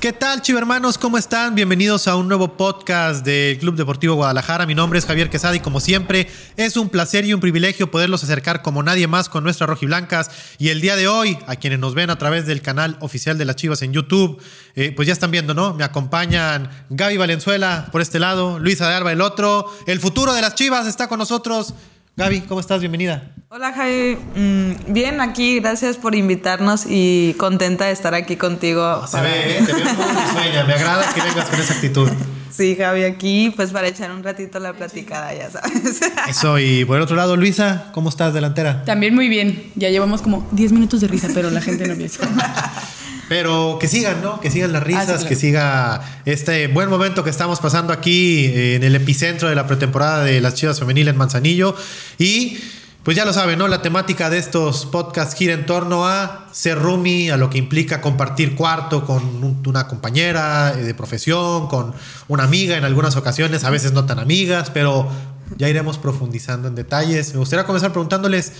¿Qué 0.00 0.14
tal, 0.14 0.40
chivermanos? 0.40 0.96
¿Cómo 0.96 1.18
están? 1.18 1.54
Bienvenidos 1.54 2.08
a 2.08 2.16
un 2.16 2.26
nuevo 2.26 2.56
podcast 2.56 3.22
del 3.22 3.58
Club 3.58 3.76
Deportivo 3.76 4.14
Guadalajara. 4.14 4.64
Mi 4.64 4.74
nombre 4.74 4.98
es 4.98 5.04
Javier 5.04 5.28
Quesada 5.28 5.54
y 5.56 5.60
como 5.60 5.78
siempre 5.78 6.26
es 6.56 6.78
un 6.78 6.88
placer 6.88 7.26
y 7.26 7.34
un 7.34 7.40
privilegio 7.40 7.90
poderlos 7.90 8.24
acercar 8.24 8.62
como 8.62 8.82
nadie 8.82 9.06
más 9.08 9.28
con 9.28 9.44
nuestras 9.44 9.68
rojiblancas. 9.68 10.30
Y 10.56 10.70
el 10.70 10.80
día 10.80 10.96
de 10.96 11.06
hoy, 11.06 11.36
a 11.46 11.56
quienes 11.56 11.80
nos 11.80 11.94
ven 11.94 12.08
a 12.08 12.16
través 12.16 12.46
del 12.46 12.62
canal 12.62 12.96
oficial 13.00 13.36
de 13.36 13.44
las 13.44 13.56
Chivas 13.56 13.82
en 13.82 13.92
YouTube, 13.92 14.42
eh, 14.74 14.90
pues 14.96 15.06
ya 15.06 15.12
están 15.12 15.32
viendo, 15.32 15.52
¿no? 15.52 15.74
Me 15.74 15.84
acompañan 15.84 16.70
Gaby 16.88 17.18
Valenzuela 17.18 17.88
por 17.92 18.00
este 18.00 18.18
lado, 18.18 18.58
Luisa 18.58 18.88
de 18.88 18.94
Alba 18.94 19.12
el 19.12 19.20
otro. 19.20 19.66
El 19.86 20.00
futuro 20.00 20.32
de 20.32 20.40
las 20.40 20.54
Chivas 20.54 20.86
está 20.86 21.08
con 21.08 21.18
nosotros. 21.18 21.74
Gaby, 22.20 22.42
¿cómo 22.42 22.60
estás? 22.60 22.80
Bienvenida. 22.80 23.30
Hola 23.48 23.72
Javi, 23.72 24.18
mm, 24.36 24.92
bien 24.92 25.22
aquí, 25.22 25.58
gracias 25.58 25.96
por 25.96 26.14
invitarnos 26.14 26.84
y 26.86 27.34
contenta 27.38 27.86
de 27.86 27.92
estar 27.92 28.12
aquí 28.12 28.36
contigo. 28.36 29.06
Se 29.06 29.22
ve, 29.22 29.56
¿eh? 29.56 29.62
te 29.64 29.72
veo 29.72 29.84
sueña, 29.86 30.64
me 30.64 30.74
agrada 30.74 31.10
que 31.14 31.22
vengas 31.22 31.48
con 31.48 31.58
esa 31.58 31.72
actitud. 31.72 32.10
Sí, 32.50 32.76
Javi, 32.76 33.04
aquí 33.04 33.54
pues 33.56 33.70
para 33.70 33.88
echar 33.88 34.10
un 34.10 34.22
ratito 34.22 34.58
la 34.58 34.74
platicada, 34.74 35.32
ya 35.32 35.48
sabes. 35.48 36.02
Eso, 36.28 36.58
y 36.58 36.84
por 36.84 36.98
el 36.98 37.02
otro 37.04 37.16
lado, 37.16 37.36
Luisa, 37.36 37.86
¿cómo 37.94 38.10
estás 38.10 38.34
delantera? 38.34 38.84
También 38.84 39.14
muy 39.14 39.28
bien, 39.28 39.72
ya 39.74 39.88
llevamos 39.88 40.20
como 40.20 40.46
10 40.50 40.72
minutos 40.72 41.00
de 41.00 41.08
risa, 41.08 41.28
pero 41.32 41.48
la 41.48 41.62
gente 41.62 41.88
no 41.88 41.96
piensa. 41.96 42.28
Pero 43.30 43.78
que 43.80 43.86
sigan, 43.86 44.22
¿no? 44.22 44.40
Que 44.40 44.50
sigan 44.50 44.72
las 44.72 44.82
risas, 44.82 45.02
ah, 45.02 45.06
sí, 45.06 45.12
claro. 45.18 45.28
que 45.28 45.36
siga 45.36 46.00
este 46.24 46.66
buen 46.66 46.90
momento 46.90 47.22
que 47.22 47.30
estamos 47.30 47.60
pasando 47.60 47.92
aquí 47.92 48.46
eh, 48.46 48.74
en 48.74 48.82
el 48.82 48.96
epicentro 48.96 49.48
de 49.48 49.54
la 49.54 49.68
pretemporada 49.68 50.24
de 50.24 50.40
las 50.40 50.54
Chivas 50.56 50.80
Femenil 50.80 51.06
en 51.06 51.16
Manzanillo. 51.16 51.76
Y 52.18 52.58
pues 53.04 53.16
ya 53.16 53.24
lo 53.24 53.32
saben, 53.32 53.56
¿no? 53.56 53.68
La 53.68 53.82
temática 53.82 54.30
de 54.30 54.38
estos 54.38 54.84
podcasts 54.84 55.36
gira 55.36 55.54
en 55.54 55.64
torno 55.64 56.08
a 56.08 56.48
ser 56.50 56.80
roomie, 56.80 57.30
a 57.30 57.36
lo 57.36 57.50
que 57.50 57.58
implica 57.58 58.00
compartir 58.00 58.56
cuarto 58.56 59.06
con 59.06 59.22
un, 59.22 59.62
una 59.64 59.86
compañera 59.86 60.74
eh, 60.76 60.82
de 60.82 60.92
profesión, 60.92 61.68
con 61.68 61.94
una 62.26 62.42
amiga 62.42 62.76
en 62.76 62.84
algunas 62.84 63.14
ocasiones, 63.14 63.62
a 63.62 63.70
veces 63.70 63.92
no 63.92 64.06
tan 64.06 64.18
amigas, 64.18 64.70
pero 64.70 65.08
ya 65.56 65.68
iremos 65.68 65.98
profundizando 65.98 66.66
en 66.66 66.74
detalles. 66.74 67.32
Me 67.32 67.38
gustaría 67.38 67.64
comenzar 67.64 67.92
preguntándoles, 67.92 68.54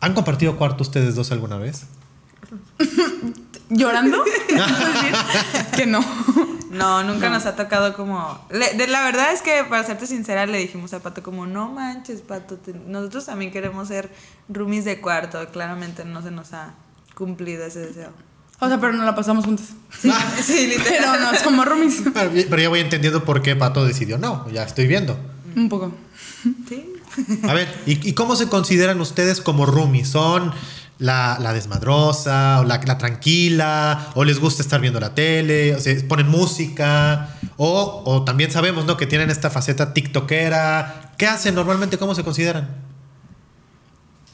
¿han 0.00 0.12
compartido 0.12 0.58
cuarto 0.58 0.82
ustedes 0.82 1.14
dos 1.14 1.32
alguna 1.32 1.56
vez? 1.56 1.86
¿Llorando? 3.70 4.24
que 5.76 5.86
no. 5.86 6.04
No, 6.70 7.02
nunca 7.02 7.28
no. 7.28 7.36
nos 7.36 7.46
ha 7.46 7.56
tocado 7.56 7.94
como... 7.94 8.38
Le, 8.50 8.74
de, 8.74 8.86
la 8.86 9.02
verdad 9.02 9.32
es 9.32 9.42
que, 9.42 9.64
para 9.68 9.84
serte 9.84 10.06
sincera, 10.06 10.46
le 10.46 10.58
dijimos 10.58 10.92
a 10.92 11.00
Pato 11.00 11.22
como, 11.22 11.46
no 11.46 11.68
manches, 11.68 12.20
Pato, 12.20 12.56
te, 12.56 12.72
nosotros 12.72 13.26
también 13.26 13.50
queremos 13.50 13.88
ser 13.88 14.10
roomies 14.48 14.84
de 14.84 15.00
cuarto. 15.00 15.46
Claramente 15.50 16.04
no 16.04 16.22
se 16.22 16.30
nos 16.30 16.52
ha 16.52 16.74
cumplido 17.14 17.64
ese 17.64 17.80
deseo. 17.80 18.12
O 18.60 18.68
sea, 18.68 18.80
pero 18.80 18.92
no 18.92 19.04
la 19.04 19.14
pasamos 19.14 19.44
juntas. 19.44 19.66
Sí, 20.00 20.10
sí 20.42 20.66
literal. 20.78 21.18
Pero 21.18 21.32
no, 21.32 21.38
somos 21.38 21.66
roomies. 21.66 22.02
Pero, 22.12 22.30
pero, 22.50 22.62
ya 22.62 22.68
voy 22.68 22.80
entendiendo 22.80 23.24
por 23.24 23.42
qué 23.42 23.54
Pato 23.56 23.84
decidió 23.84 24.18
no, 24.18 24.50
ya 24.50 24.64
estoy 24.64 24.86
viendo. 24.86 25.18
Un 25.56 25.68
poco. 25.68 25.92
Sí. 26.68 26.92
A 27.48 27.54
ver, 27.54 27.68
¿y, 27.86 28.08
y 28.08 28.12
cómo 28.14 28.36
se 28.36 28.48
consideran 28.48 29.00
ustedes 29.00 29.40
como 29.40 29.66
roomies? 29.66 30.08
¿Son 30.08 30.52
la, 30.98 31.38
la, 31.40 31.52
desmadrosa, 31.52 32.60
o 32.60 32.64
la, 32.64 32.80
la, 32.84 32.98
tranquila, 32.98 34.10
o 34.14 34.24
les 34.24 34.38
gusta 34.38 34.62
estar 34.62 34.80
viendo 34.80 35.00
la 35.00 35.14
tele, 35.14 35.74
o 35.74 35.80
se 35.80 35.94
ponen 36.02 36.28
música, 36.28 37.30
o, 37.56 38.02
o, 38.04 38.24
también 38.24 38.50
sabemos 38.50 38.84
¿no? 38.84 38.96
que 38.96 39.06
tienen 39.06 39.30
esta 39.30 39.50
faceta 39.50 39.94
tiktokera. 39.94 41.12
¿Qué 41.16 41.26
hacen 41.26 41.54
normalmente? 41.54 41.98
¿Cómo 41.98 42.14
se 42.14 42.24
consideran? 42.24 42.68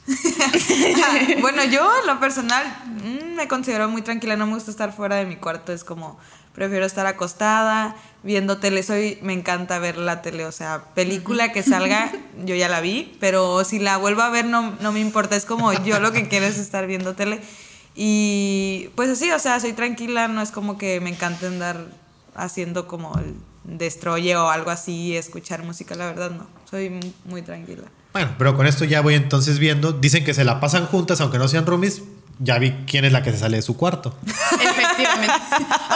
bueno, 1.41 1.63
yo 1.65 1.89
en 2.01 2.07
lo 2.07 2.19
personal 2.19 2.63
mmm, 2.85 3.35
me 3.35 3.47
considero 3.47 3.89
muy 3.89 4.01
tranquila, 4.01 4.35
no 4.35 4.45
me 4.45 4.53
gusta 4.53 4.69
estar 4.69 4.93
fuera 4.93 5.15
de 5.15 5.25
mi 5.25 5.35
cuarto, 5.35 5.73
es 5.73 5.83
como 5.83 6.19
prefiero 6.55 6.85
estar 6.85 7.05
acostada 7.05 7.95
viendo 8.23 8.57
tele, 8.57 8.81
soy 8.81 9.19
me 9.21 9.33
encanta 9.33 9.77
ver 9.77 9.97
la 9.97 10.23
tele, 10.23 10.45
o 10.45 10.51
sea, 10.51 10.85
película 10.95 11.51
que 11.51 11.61
salga, 11.61 12.11
yo 12.45 12.55
ya 12.55 12.67
la 12.69 12.81
vi, 12.81 13.15
pero 13.19 13.63
si 13.63 13.77
la 13.77 13.97
vuelvo 13.97 14.23
a 14.23 14.29
ver 14.31 14.45
no, 14.45 14.75
no 14.81 14.91
me 14.91 14.99
importa, 14.99 15.35
es 15.35 15.45
como 15.45 15.71
yo 15.73 15.99
lo 15.99 16.11
que 16.11 16.27
quiero 16.27 16.47
es 16.47 16.57
estar 16.57 16.87
viendo 16.87 17.13
tele 17.13 17.39
y 17.93 18.89
pues 18.95 19.09
así, 19.09 19.29
o 19.31 19.39
sea, 19.39 19.59
soy 19.59 19.73
tranquila, 19.73 20.27
no 20.27 20.41
es 20.41 20.51
como 20.51 20.77
que 20.77 20.99
me 21.01 21.11
encante 21.11 21.45
andar 21.45 21.85
haciendo 22.33 22.87
como 22.87 23.17
el 23.19 23.35
destroye 23.63 24.35
o 24.35 24.49
algo 24.49 24.71
así, 24.71 25.15
escuchar 25.15 25.63
música, 25.63 25.93
la 25.95 26.07
verdad 26.07 26.31
no, 26.31 26.47
soy 26.69 26.89
muy, 26.89 27.13
muy 27.25 27.41
tranquila. 27.41 27.83
Bueno, 28.15 28.31
pero 28.37 28.55
con 28.55 28.65
esto 28.65 28.85
ya 28.85 29.01
voy 29.01 29.15
entonces 29.15 29.59
viendo. 29.59 29.91
Dicen 29.91 30.23
que 30.23 30.33
se 30.33 30.45
la 30.45 30.61
pasan 30.61 30.85
juntas, 30.85 31.19
aunque 31.19 31.37
no 31.37 31.49
sean 31.49 31.65
roomies. 31.65 32.01
Ya 32.39 32.59
vi 32.59 32.71
quién 32.85 33.05
es 33.05 33.13
la 33.13 33.23
que 33.23 33.31
se 33.31 33.37
sale 33.37 33.57
de 33.57 33.61
su 33.61 33.77
cuarto. 33.77 34.17
Efectivamente. 34.25 35.33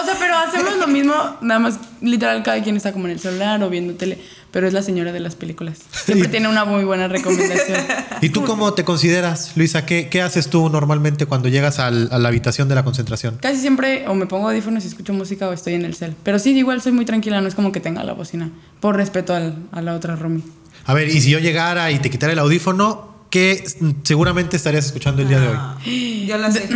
O 0.02 0.06
sea, 0.06 0.16
pero 0.18 0.38
hacemos 0.38 0.78
lo 0.78 0.88
mismo, 0.88 1.14
nada 1.42 1.60
más 1.60 1.80
literal, 2.02 2.44
cada 2.44 2.64
quien 2.64 2.78
está 2.78 2.94
como 2.94 3.06
en 3.06 3.12
el 3.12 3.20
celular 3.20 3.62
o 3.62 3.70
viendo 3.70 3.94
tele, 3.96 4.20
pero 4.52 4.66
es 4.66 4.74
la 4.74 4.82
señora 4.82 5.12
de 5.12 5.20
las 5.20 5.36
películas. 5.36 5.80
Siempre 6.06 6.30
tiene 6.30 6.48
una 6.48 6.64
muy 6.64 6.86
buena 6.86 7.10
recomendación. 7.10 7.82
¿Y 8.22 8.30
tú 8.30 8.46
cómo 8.46 8.74
te 8.74 8.86
consideras, 8.86 9.58
Luisa? 9.58 9.86
¿Qué, 9.86 10.08
qué 10.08 10.22
haces 10.22 10.50
tú 10.50 10.70
normalmente 10.70 11.26
cuando 11.26 11.50
llegas 11.50 11.78
al, 11.80 12.08
a 12.12 12.18
la 12.18 12.30
habitación 12.30 12.70
de 12.70 12.76
la 12.76 12.84
concentración? 12.84 13.38
Casi 13.42 13.58
siempre 13.58 14.08
o 14.08 14.16
me 14.16 14.26
pongo 14.26 14.48
audífonos 14.50 14.86
y 14.86 14.88
escucho 14.88 15.14
música 15.14 15.50
o 15.50 15.54
estoy 15.54 15.74
en 15.74 15.84
el 15.84 15.96
cel. 15.96 16.16
Pero 16.24 16.40
sí, 16.40 16.58
igual 16.58 16.82
soy 16.82 16.94
muy 16.94 17.06
tranquila, 17.06 17.42
no 17.42 17.48
es 17.50 17.56
como 17.56 17.72
que 17.74 17.82
tenga 17.82 18.04
la 18.04 18.14
bocina, 18.14 18.50
por 18.80 18.96
respeto 18.96 19.36
al, 19.36 19.58
a 19.74 19.82
la 19.82 19.94
otra 19.94 20.16
roomie. 20.16 20.44
A 20.86 20.94
ver, 20.94 21.10
y 21.10 21.20
si 21.20 21.30
yo 21.30 21.40
llegara 21.40 21.92
y 21.92 22.00
te 22.00 22.10
quitara 22.10 22.34
el 22.34 22.40
audífono, 22.40 23.09
¿qué 23.30 23.64
seguramente 24.04 24.58
estarías 24.58 24.86
escuchando 24.86 25.22
el 25.22 25.28
día 25.28 25.40
de 25.40 25.48
hoy? 25.48 26.26
Yo 26.26 26.38
la 26.38 26.52
sé. 26.52 26.68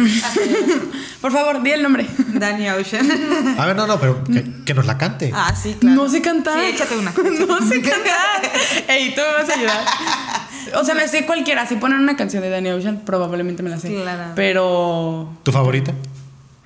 Por 1.21 1.31
favor, 1.31 1.63
di 1.63 1.71
el 1.71 1.81
nombre. 1.81 2.05
Danny 2.33 2.69
Ocean. 2.69 3.09
A 3.57 3.65
ver, 3.65 3.75
no, 3.75 3.87
no, 3.87 3.99
pero 3.99 4.23
que, 4.23 4.43
que, 4.65 4.73
nos 4.73 4.85
la 4.85 4.97
cante. 4.97 5.31
Ah, 5.33 5.55
sí, 5.55 5.75
claro. 5.79 5.95
No 5.95 6.09
sé 6.09 6.21
cantar. 6.21 6.59
Sí, 6.59 6.71
échate 6.73 6.97
una. 6.97 7.11
no 7.47 7.67
sé 7.67 7.81
cantar. 7.81 8.51
Ey, 8.87 9.15
tú 9.15 9.21
me 9.21 9.43
vas 9.43 9.49
a 9.49 9.53
ayudar. 9.53 9.85
O 10.75 10.83
sea, 10.83 10.95
me 10.95 11.07
sé 11.07 11.25
cualquiera. 11.25 11.65
Si 11.65 11.75
ponen 11.75 11.99
una 11.99 12.17
canción 12.17 12.41
de 12.43 12.49
Danny 12.49 12.71
Ocean, 12.71 13.01
probablemente 13.05 13.63
me 13.63 13.69
la 13.69 13.79
sé. 13.79 13.93
Claro. 13.93 14.33
Pero. 14.35 15.29
¿Tu 15.43 15.51
favorita? 15.51 15.93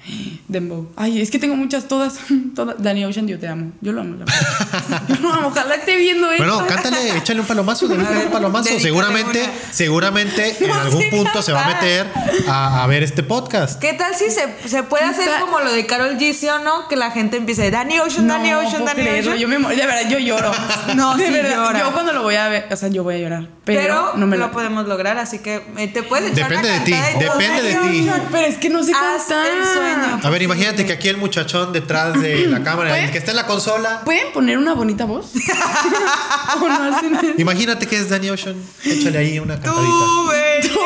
Dembow. 0.47 0.87
Ay, 0.95 1.21
es 1.21 1.29
que 1.29 1.39
tengo 1.39 1.57
muchas, 1.57 1.89
todas. 1.89 2.19
todas. 2.55 2.81
Danny 2.81 3.03
Ocean, 3.03 3.27
yo 3.27 3.37
te 3.37 3.49
amo. 3.49 3.73
Yo 3.81 3.91
lo 3.91 4.01
amo. 4.01 4.15
La 4.15 4.25
yo 5.09 5.15
lo 5.21 5.33
amo. 5.33 5.47
Ojalá 5.49 5.75
esté 5.75 5.97
viendo 5.97 6.31
esto. 6.31 6.43
Bueno, 6.43 6.65
cántale, 6.65 7.17
échale 7.17 7.41
un 7.41 7.45
palomazo. 7.45 7.85
un 7.85 8.31
palomazo. 8.31 8.79
Seguramente, 8.79 9.43
una. 9.43 9.73
seguramente 9.73 10.55
no 10.61 10.65
en 10.67 10.71
algún 10.71 11.09
punto 11.09 11.25
cantar. 11.25 11.43
se 11.43 11.51
va 11.51 11.65
a 11.65 11.67
meter 11.67 12.07
a, 12.47 12.83
a, 12.83 12.87
ver 12.87 13.03
este 13.03 13.23
podcast. 13.23 13.79
¿Qué 13.81 13.93
tal 13.93 14.15
si 14.15 14.31
se, 14.31 14.47
se 14.65 14.83
puede 14.83 15.03
hacer 15.03 15.29
como 15.41 15.59
lo 15.59 15.73
de 15.73 15.85
Carol 15.85 16.17
G, 16.17 16.33
¿sí 16.33 16.47
o 16.47 16.59
no? 16.59 16.87
Que 16.87 16.95
la 16.95 17.11
gente 17.11 17.35
empiece 17.35 17.69
Danny 17.69 17.99
Ocean, 17.99 18.25
no, 18.25 18.35
Danny 18.35 18.53
Ocean, 18.53 18.85
Danny 18.85 19.01
creerlo. 19.01 19.31
Ocean. 19.31 19.51
Yo 19.51 19.59
me, 19.59 19.75
de 19.75 19.85
verdad, 19.85 20.09
yo 20.09 20.17
lloro. 20.19 20.51
no, 20.95 21.17
de 21.17 21.27
sí 21.27 21.33
verdad. 21.33 21.57
Llora. 21.57 21.79
Yo 21.79 21.91
cuando 21.91 22.13
lo 22.13 22.23
voy 22.23 22.35
a 22.35 22.47
ver, 22.47 22.67
o 22.71 22.75
sea, 22.77 22.87
yo 22.87 23.03
voy 23.03 23.15
a 23.15 23.17
llorar. 23.17 23.47
Pero, 23.65 23.81
pero 23.81 24.11
no 24.15 24.27
me 24.27 24.37
lo 24.37 24.45
la... 24.45 24.51
podemos 24.53 24.87
lograr, 24.87 25.17
así 25.17 25.39
que 25.39 25.61
eh, 25.77 25.89
te 25.89 26.03
puedes 26.03 26.31
echar 26.31 26.49
Depende 26.49 26.69
de 26.69 26.79
ti, 26.79 26.91
depende 27.19 27.61
de 27.63 27.75
ti. 27.75 28.09
Pero 28.31 28.47
es 28.47 28.57
que 28.57 28.69
no 28.69 28.81
sé 28.81 28.93
cantar. 28.93 29.45
el 29.45 29.65
sueño. 29.65 30.19
A 30.23 30.29
ver, 30.29 30.36
imagínate 30.43 30.85
que 30.85 30.93
aquí 30.93 31.07
el 31.07 31.17
muchachón 31.17 31.73
detrás 31.73 32.19
de 32.19 32.47
la 32.47 32.63
cámara, 32.63 32.99
el 32.99 33.11
que 33.11 33.17
está 33.17 33.31
en 33.31 33.37
la 33.37 33.45
consola. 33.45 34.01
¿Pueden 34.05 34.31
poner 34.33 34.57
una 34.57 34.73
bonita 34.73 35.05
voz? 35.05 35.31
¿O 36.61 36.67
no 36.67 36.95
hacen 36.95 37.35
Imagínate 37.37 37.85
que 37.87 37.97
es 37.97 38.09
Danny 38.09 38.29
Ocean. 38.29 38.55
Échale 38.83 39.17
ahí 39.17 39.39
una 39.39 39.55
cantadita. 39.55 39.83
Tu 39.83 40.27
belleza, 40.27 40.73
tu 40.73 40.79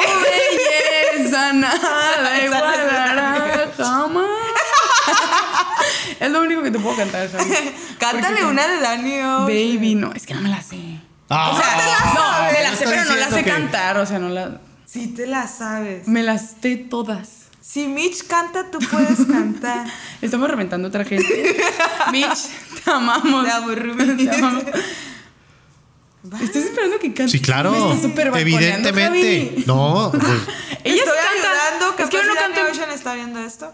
belleza 1.18 1.54
nada 1.54 2.46
igualará 2.46 3.72
jamás. 3.78 4.26
es 6.20 6.32
lo 6.32 6.42
único 6.42 6.64
que 6.64 6.72
te 6.72 6.80
puedo 6.80 6.96
cantar, 6.96 7.30
¿sabes? 7.30 7.48
Cántale 7.98 8.46
una 8.46 8.68
de 8.68 8.80
Danny 8.80 9.20
Ocean. 9.20 9.46
Baby, 9.46 9.96
no, 9.96 10.14
es 10.14 10.26
que 10.26 10.34
no 10.34 10.42
me 10.42 10.50
la 10.50 10.62
sé. 10.62 10.78
Ah, 11.30 11.52
o 11.52 11.56
sea, 11.56 11.78
la 11.78 12.14
no, 12.14 12.52
me 12.52 12.64
la 12.64 12.76
sé, 12.76 12.86
pero 12.86 13.06
no 13.06 13.16
la 13.16 13.30
sé 13.30 13.44
que... 13.44 13.50
cantar, 13.50 13.98
o 13.98 14.06
sea, 14.06 14.20
no 14.20 14.30
la. 14.30 14.60
Sí 14.86 15.08
te 15.08 15.26
la 15.26 15.48
sabes. 15.48 16.06
Me 16.08 16.24
las 16.24 16.56
sé 16.62 16.76
todas. 16.76 17.41
Si 17.72 17.88
Mitch 17.88 18.28
canta, 18.28 18.70
tú 18.70 18.80
puedes 18.80 19.26
cantar. 19.32 19.88
Estamos 20.22 20.50
reventando 20.50 20.88
a 20.88 20.90
otra 20.90 21.06
gente. 21.06 21.56
Mitch, 22.12 22.50
te 22.84 22.92
amamos. 22.92 23.46
Te 23.46 23.52
amo, 23.52 23.72
Rubí. 23.74 24.26
Te 24.26 24.36
amamos. 24.36 24.64
¿Estás 26.42 26.64
esperando 26.64 27.00
que 27.00 27.14
cante? 27.14 27.32
Sí, 27.32 27.40
claro. 27.40 27.74
Evidentemente. 28.36 29.52
Javi. 29.52 29.64
No. 29.66 30.12
Pues. 30.12 30.24
Ella 30.84 30.98
Estoy 30.98 31.18
ayudando. 31.18 31.96
Es 31.98 32.10
que 32.10 32.18
yo 32.18 32.26
no 32.26 32.36
canto. 32.36 32.60
Ocean 32.72 32.92
está 32.92 33.14
viendo 33.14 33.40
esto. 33.40 33.72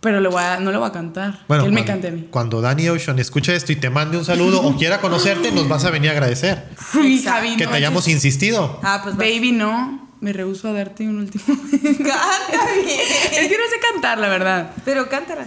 Pero 0.00 0.20
le 0.20 0.28
voy 0.28 0.42
a, 0.42 0.60
no 0.60 0.70
le 0.70 0.76
voy 0.76 0.88
a 0.88 0.92
cantar. 0.92 1.40
Bueno, 1.48 1.62
que 1.62 1.68
él 1.70 1.74
cuando, 1.74 1.80
me 1.80 1.84
cante 1.86 2.08
a 2.08 2.10
mí. 2.10 2.28
Cuando 2.30 2.60
Danny 2.60 2.90
Ocean 2.90 3.18
escuche 3.18 3.56
esto 3.56 3.72
y 3.72 3.76
te 3.76 3.88
mande 3.88 4.18
un 4.18 4.26
saludo 4.26 4.60
o 4.60 4.76
quiera 4.76 5.00
conocerte, 5.00 5.52
nos 5.52 5.68
vas 5.68 5.86
a 5.86 5.90
venir 5.90 6.10
a 6.10 6.12
agradecer. 6.12 6.68
Sí, 6.92 7.22
Javi, 7.22 7.56
que 7.56 7.64
no, 7.64 7.70
te 7.70 7.76
hayamos 7.78 8.08
insistido. 8.08 8.78
Ah, 8.82 9.00
pues 9.02 9.16
Baby, 9.16 9.52
no. 9.52 10.01
Me 10.22 10.32
rehuso 10.32 10.68
a 10.68 10.72
darte 10.72 11.06
un 11.06 11.18
último. 11.18 11.44
Canta 11.70 12.72
bien. 12.74 13.00
Es 13.32 13.48
que 13.48 13.58
no 13.58 13.64
sé 13.68 13.76
cantar, 13.92 14.18
la 14.18 14.28
verdad. 14.28 14.70
Pero 14.84 15.08
cántala. 15.08 15.46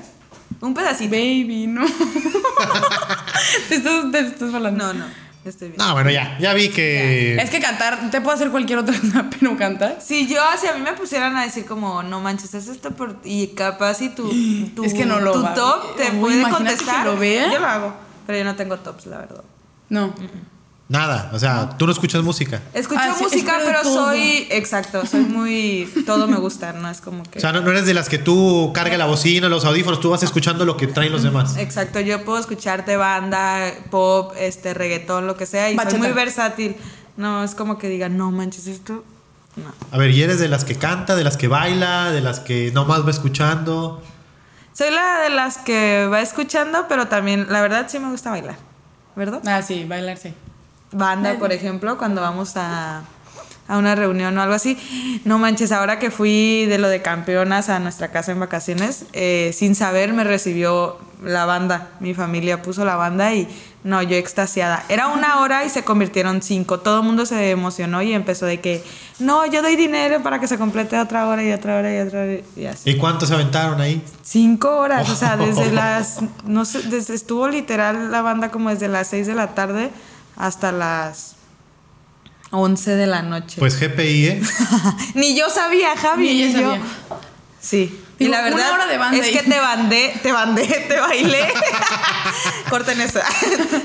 Un 0.61 0.73
pedacito. 0.73 1.11
Baby, 1.11 1.65
no. 1.67 1.85
te, 3.69 3.75
estás, 3.75 4.11
te 4.11 4.19
estás 4.19 4.53
hablando. 4.53 4.85
No, 4.85 4.93
no. 4.93 5.05
Estoy 5.45 5.69
bien. 5.69 5.77
No, 5.77 5.93
bueno, 5.93 6.09
ya, 6.09 6.37
ya 6.39 6.53
vi 6.53 6.69
que. 6.69 7.35
Es 7.35 7.49
que 7.51 7.59
cantar, 7.59 8.09
te 8.09 8.19
puedo 8.19 8.35
hacer 8.35 8.49
cualquier 8.49 8.79
otra 8.79 8.99
cosa, 8.99 9.25
pero 9.39 9.55
cantar. 9.57 9.99
Si 10.01 10.27
yo, 10.27 10.41
si 10.59 10.67
a 10.67 10.73
mí 10.73 10.81
me 10.81 10.93
pusieran 10.93 11.37
a 11.37 11.43
decir 11.45 11.65
como, 11.65 12.01
no 12.03 12.19
manches, 12.19 12.53
es 12.55 12.67
esto 12.67 12.91
por... 12.91 13.19
Y 13.23 13.47
capaz 13.49 13.95
si 13.95 14.09
tu, 14.09 14.27
tu, 14.75 14.83
Es 14.83 14.93
que 14.93 15.05
no 15.05 15.19
lo 15.19 15.31
tu 15.33 15.43
va- 15.43 15.53
top 15.53 15.95
te 15.97 16.11
Uy, 16.11 16.19
puede 16.19 16.41
contestar, 16.49 17.03
que 17.05 17.11
lo 17.11 17.17
vea. 17.17 17.51
yo 17.51 17.59
lo 17.59 17.67
hago. 17.67 17.93
Pero 18.25 18.39
yo 18.39 18.43
no 18.43 18.55
tengo 18.55 18.77
tops, 18.77 19.05
la 19.05 19.19
verdad. 19.19 19.43
No. 19.89 20.13
Nada, 20.87 21.31
o 21.33 21.39
sea, 21.39 21.69
tú 21.79 21.87
no 21.87 21.91
escuchas 21.91 22.21
música. 22.21 22.61
Escucho 22.71 23.01
Ah, 23.03 23.15
música, 23.19 23.57
pero 23.65 23.81
todo. 23.81 24.05
soy... 24.09 24.47
Exacto, 24.51 25.03
soy 25.07 25.21
muy... 25.21 25.91
Todo 26.05 26.27
me 26.27 26.37
gusta, 26.37 26.73
¿no? 26.73 26.87
Es 26.91 27.01
como 27.01 27.23
que... 27.23 27.39
O 27.39 27.41
sea, 27.41 27.51
no, 27.51 27.61
no 27.61 27.71
eres 27.71 27.87
de 27.87 27.95
las 27.95 28.07
que 28.07 28.19
tú 28.19 28.71
carga 28.71 28.95
la 28.95 29.07
bocina, 29.07 29.49
los 29.49 29.65
audífonos, 29.65 29.99
tú 29.99 30.11
vas 30.11 30.21
escuchando 30.21 30.63
lo 30.63 30.77
que 30.77 30.85
traen 30.85 31.11
los 31.11 31.23
demás. 31.23 31.57
Exacto, 31.57 31.99
yo 32.01 32.23
puedo 32.23 32.37
escucharte 32.37 32.97
banda, 32.97 33.73
pop, 33.89 34.33
este, 34.37 34.75
reggaetón, 34.75 35.25
lo 35.25 35.35
que 35.35 35.47
sea, 35.47 35.71
y 35.71 35.75
Bachata. 35.75 35.95
soy 35.97 35.99
muy 36.07 36.11
versátil. 36.11 36.75
No, 37.17 37.43
es 37.43 37.55
como 37.55 37.79
que 37.79 37.89
digan, 37.89 38.15
no 38.15 38.29
manches 38.31 38.67
esto. 38.67 39.03
No. 39.55 39.73
A 39.91 39.97
ver, 39.97 40.11
¿y 40.11 40.21
eres 40.21 40.37
de 40.39 40.49
las 40.49 40.65
que 40.65 40.75
canta, 40.75 41.15
de 41.15 41.23
las 41.23 41.35
que 41.35 41.47
baila, 41.47 42.11
de 42.11 42.21
las 42.21 42.39
que 42.41 42.71
nomás 42.73 43.03
va 43.03 43.09
escuchando? 43.09 44.03
Soy 44.73 44.91
la 44.91 45.21
de 45.21 45.29
las 45.31 45.57
que 45.57 46.05
va 46.11 46.21
escuchando, 46.21 46.85
pero 46.87 47.07
también, 47.07 47.47
la 47.49 47.61
verdad, 47.61 47.87
sí 47.89 47.97
me 47.97 48.11
gusta 48.11 48.29
bailar. 48.29 48.57
¿Verdad? 49.15 49.41
Ah, 49.47 49.63
sí, 49.63 49.85
bailar 49.85 50.17
sí. 50.17 50.33
Banda, 50.95 51.37
por 51.37 51.51
ejemplo, 51.51 51.97
cuando 51.97 52.21
vamos 52.21 52.55
a, 52.55 53.03
a 53.67 53.77
una 53.77 53.95
reunión 53.95 54.37
o 54.37 54.41
algo 54.41 54.53
así. 54.53 54.77
No 55.25 55.39
manches, 55.39 55.71
ahora 55.71 55.99
que 55.99 56.11
fui 56.11 56.65
de 56.67 56.77
lo 56.77 56.87
de 56.87 57.01
campeonas 57.01 57.69
a 57.69 57.79
nuestra 57.79 58.09
casa 58.11 58.31
en 58.31 58.39
vacaciones, 58.39 59.05
eh, 59.13 59.51
sin 59.53 59.75
saber 59.75 60.13
me 60.13 60.23
recibió 60.23 60.97
la 61.23 61.45
banda. 61.45 61.89
Mi 61.99 62.13
familia 62.13 62.61
puso 62.61 62.85
la 62.85 62.95
banda 62.95 63.33
y 63.33 63.47
no, 63.83 64.01
yo 64.01 64.15
extasiada. 64.15 64.83
Era 64.89 65.07
una 65.07 65.41
hora 65.41 65.65
y 65.65 65.69
se 65.69 65.83
convirtieron 65.83 66.41
cinco. 66.41 66.79
Todo 66.79 66.99
el 66.99 67.05
mundo 67.05 67.25
se 67.25 67.51
emocionó 67.51 68.01
y 68.01 68.13
empezó 68.13 68.45
de 68.45 68.59
que, 68.59 68.83
no, 69.19 69.45
yo 69.45 69.61
doy 69.61 69.75
dinero 69.75 70.23
para 70.23 70.39
que 70.39 70.47
se 70.47 70.57
complete 70.57 70.99
otra 70.99 71.27
hora 71.27 71.43
y 71.43 71.51
otra 71.51 71.77
hora 71.77 71.95
y 71.95 71.99
otra 71.99 72.23
hora 72.23 72.37
y 72.55 72.65
así. 72.65 72.89
¿Y 72.89 72.97
cuántos 72.97 73.29
se 73.29 73.35
aventaron 73.35 73.81
ahí? 73.81 74.03
Cinco 74.23 74.77
horas, 74.77 75.09
o 75.09 75.15
sea, 75.15 75.37
desde 75.37 75.71
las, 75.71 76.19
no 76.45 76.65
sé, 76.65 76.83
desde, 76.83 77.15
estuvo 77.15 77.47
literal 77.47 78.11
la 78.11 78.21
banda 78.21 78.49
como 78.49 78.69
desde 78.69 78.87
las 78.87 79.07
seis 79.07 79.27
de 79.27 79.35
la 79.35 79.53
tarde 79.55 79.91
hasta 80.35 80.71
las 80.71 81.35
11 82.51 82.95
de 82.95 83.07
la 83.07 83.21
noche. 83.21 83.55
Pues 83.59 83.79
GPI, 83.79 84.27
¿eh? 84.27 84.41
ni 85.15 85.35
yo 85.37 85.49
sabía, 85.49 85.95
Javi, 85.97 86.27
Ni 86.27 86.53
yo. 86.53 86.59
sabía. 86.61 86.81
Sí. 87.59 87.99
y 88.19 88.27
la 88.27 88.41
una 88.41 88.49
verdad 88.49 88.71
hora 88.73 88.85
de 88.85 88.97
banda 88.99 89.17
es 89.17 89.31
que 89.31 89.41
te 89.49 89.59
bandé, 89.59 90.13
te 90.21 90.31
bandé, 90.31 90.65
te 90.87 90.99
bailé. 90.99 91.39
Corten 92.69 93.01
eso. 93.01 93.19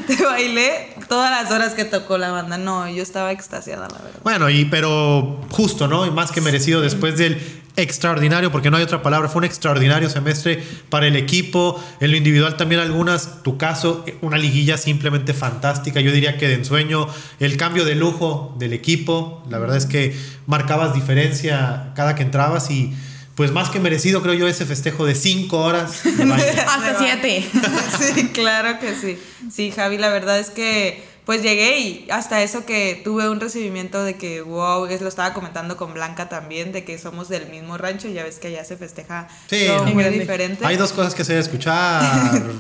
te 0.07 0.23
bailé 0.23 0.95
todas 1.09 1.31
las 1.31 1.51
horas 1.51 1.73
que 1.75 1.85
tocó 1.85 2.19
la 2.19 2.31
banda. 2.31 2.59
No, 2.59 2.89
yo 2.89 3.03
estaba 3.03 3.33
extasiada, 3.33 3.89
la 3.89 3.99
verdad. 3.99 4.21
Bueno, 4.23 4.51
y 4.51 4.67
pero 4.67 5.41
justo, 5.51 5.89
¿no? 5.89 6.07
Y 6.07 6.11
más 6.11 6.31
que 6.31 6.41
merecido 6.41 6.81
después 6.83 7.17
del 7.17 7.60
extraordinario, 7.77 8.51
porque 8.51 8.71
no 8.71 8.77
hay 8.77 8.83
otra 8.83 9.03
palabra, 9.03 9.29
fue 9.29 9.41
un 9.41 9.45
extraordinario 9.45 10.11
semestre 10.11 10.63
para 10.89 11.07
el 11.07 11.17
equipo, 11.17 11.83
en 12.01 12.11
lo 12.11 12.17
individual 12.17 12.57
también 12.57 12.81
algunas, 12.81 13.43
tu 13.43 13.57
caso, 13.57 14.05
una 14.21 14.39
liguilla 14.39 14.77
simplemente 14.77 15.35
fantástica, 15.35 16.01
yo 16.01 16.13
diría 16.13 16.37
que 16.37 16.49
de 16.49 16.55
ensueño, 16.55 17.09
el 17.39 17.57
cambio 17.57 17.85
de 17.85 17.95
lujo 17.95 18.55
del 18.59 18.73
equipo, 18.73 19.45
la 19.49 19.59
verdad 19.59 19.77
es 19.77 19.87
que 19.87 20.17
marcabas 20.47 20.95
diferencia 20.95 21.93
cada 21.95 22.15
que 22.15 22.23
entrabas 22.23 22.71
y 22.71 22.93
pues 23.35 23.53
más 23.53 23.71
que 23.71 23.81
merecido 23.81 24.21
creo 24.21 24.35
yo 24.35 24.49
ese 24.49 24.67
festejo 24.67 25.07
de 25.07 25.15
cinco 25.15 25.61
horas. 25.61 26.03
de. 26.05 26.33
Hasta 26.67 26.99
siete. 26.99 27.43
sí, 27.99 28.29
claro 28.35 28.79
que 28.79 28.95
sí. 28.95 29.19
Sí, 29.51 29.71
Javi, 29.71 29.97
la 29.97 30.11
verdad 30.11 30.39
es 30.39 30.51
que 30.51 31.03
pues 31.31 31.45
llegué 31.45 31.79
y 31.79 32.09
hasta 32.11 32.43
eso 32.43 32.67
que 32.67 33.01
tuve 33.05 33.29
un 33.29 33.39
recibimiento 33.39 34.03
de 34.03 34.17
que, 34.17 34.41
wow, 34.43 34.87
es 34.87 35.01
lo 35.01 35.07
estaba 35.07 35.33
comentando 35.33 35.77
con 35.77 35.95
Blanca 35.95 36.29
también, 36.29 36.73
de 36.73 36.83
que 36.83 36.99
somos 36.99 37.29
del 37.29 37.47
mismo 37.51 37.79
rancho, 37.79 38.09
ya 38.09 38.25
ves 38.25 38.41
que 38.41 38.49
allá 38.49 38.65
se 38.65 38.77
festeja 38.77 39.29
Sí, 39.49 39.67
todo 39.69 39.85
no. 39.85 39.93
muy 39.93 40.03
Grande. 40.03 40.19
diferente. 40.19 40.67
Hay 40.67 40.77
dos 40.77 40.93
cosas 40.93 41.15
que 41.15 41.23
hacer, 41.23 41.39
escuchar 41.39 42.03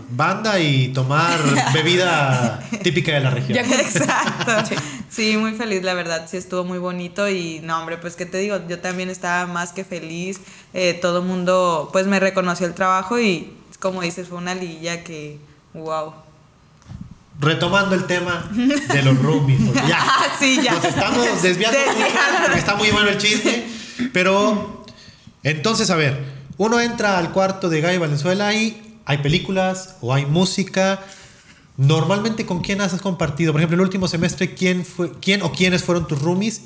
banda 0.10 0.60
y 0.60 0.92
tomar 0.92 1.40
bebida 1.74 2.62
típica 2.84 3.10
de 3.14 3.18
la 3.18 3.30
región. 3.30 3.58
Exacto. 3.58 4.76
Sí, 5.10 5.36
muy 5.36 5.54
feliz, 5.54 5.82
la 5.82 5.94
verdad. 5.94 6.28
Sí, 6.30 6.36
estuvo 6.36 6.62
muy 6.62 6.78
bonito 6.78 7.28
y 7.28 7.58
no, 7.64 7.76
hombre, 7.80 7.98
pues 7.98 8.14
qué 8.14 8.24
te 8.24 8.38
digo, 8.38 8.60
yo 8.68 8.78
también 8.78 9.10
estaba 9.10 9.48
más 9.52 9.72
que 9.72 9.82
feliz. 9.82 10.40
Eh, 10.74 10.94
todo 11.02 11.18
el 11.18 11.24
mundo, 11.24 11.88
pues 11.92 12.06
me 12.06 12.20
reconoció 12.20 12.68
el 12.68 12.74
trabajo 12.74 13.18
y, 13.18 13.52
como 13.80 14.00
dices, 14.02 14.28
fue 14.28 14.38
una 14.38 14.54
liguilla 14.54 15.02
que, 15.02 15.40
wow. 15.74 16.12
Retomando 17.40 17.94
el 17.94 18.04
tema 18.04 18.48
de 18.52 19.02
los 19.02 19.18
roomies. 19.18 19.60
porque 19.62 19.88
ya, 19.88 19.98
Ah, 20.02 20.26
sí, 20.38 20.60
ya. 20.62 20.72
Nos 20.74 20.84
estamos 20.84 21.18
desviando 21.42 21.78
mucho 21.78 21.98
Desviando. 21.98 22.38
porque 22.44 22.58
está 22.58 22.74
muy 22.76 22.90
bueno 22.90 23.08
el 23.08 23.18
chisme. 23.18 23.64
Pero, 24.12 24.84
entonces, 25.42 25.90
a 25.90 25.96
ver, 25.96 26.22
uno 26.58 26.80
entra 26.80 27.16
al 27.18 27.32
cuarto 27.32 27.68
de 27.68 27.80
Guy 27.80 27.98
Valenzuela 27.98 28.52
y 28.54 28.98
hay 29.06 29.18
películas 29.18 29.96
o 30.00 30.12
hay 30.12 30.26
música. 30.26 31.00
Normalmente, 31.76 32.44
¿con 32.44 32.60
quién 32.60 32.80
has 32.82 32.92
compartido? 33.00 33.52
Por 33.52 33.60
ejemplo, 33.60 33.76
el 33.76 33.80
último 33.80 34.06
semestre, 34.06 34.54
¿quién, 34.54 34.84
fue, 34.84 35.12
quién 35.20 35.42
o 35.42 35.50
quiénes 35.52 35.82
fueron 35.82 36.06
tus 36.06 36.20
roomies? 36.20 36.62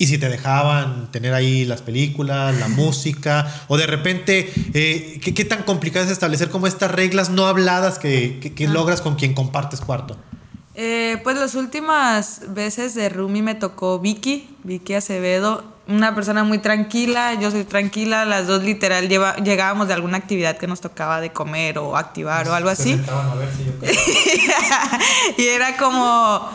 Y 0.00 0.06
si 0.06 0.16
te 0.16 0.28
dejaban 0.28 1.10
tener 1.10 1.34
ahí 1.34 1.64
las 1.64 1.82
películas, 1.82 2.56
la 2.58 2.68
música, 2.82 3.52
o 3.68 3.76
de 3.76 3.86
repente, 3.86 4.50
eh, 4.74 5.18
¿qué, 5.22 5.34
qué 5.34 5.44
tan 5.44 5.64
complicado 5.64 6.04
es 6.06 6.10
establecer 6.12 6.50
como 6.50 6.66
estas 6.68 6.90
reglas 6.92 7.30
no 7.30 7.46
habladas 7.46 7.98
que, 7.98 8.38
que- 8.40 8.54
que 8.54 8.68
logras 8.68 9.00
con 9.00 9.16
quien 9.16 9.34
compartes 9.34 9.80
cuarto? 9.80 10.16
Eh, 10.80 11.18
pues 11.24 11.36
las 11.36 11.56
últimas 11.56 12.42
veces 12.54 12.94
de 12.94 13.08
Rumi 13.08 13.42
me 13.42 13.56
tocó 13.56 13.98
Vicky, 13.98 14.48
Vicky 14.62 14.94
Acevedo, 14.94 15.64
una 15.88 16.14
persona 16.14 16.44
muy 16.44 16.58
tranquila, 16.58 17.34
yo 17.34 17.50
soy 17.50 17.64
tranquila, 17.64 18.24
las 18.24 18.46
dos 18.46 18.62
literal 18.62 19.08
lleva- 19.08 19.34
llegábamos 19.42 19.88
de 19.88 19.94
alguna 19.94 20.18
actividad 20.18 20.56
que 20.56 20.68
nos 20.68 20.80
tocaba 20.80 21.20
de 21.20 21.32
comer 21.32 21.78
o 21.78 21.96
activar 21.96 22.46
o 22.46 22.54
algo 22.54 22.68
así. 22.70 23.00
y 25.36 25.42
era 25.46 25.76
como 25.76 26.48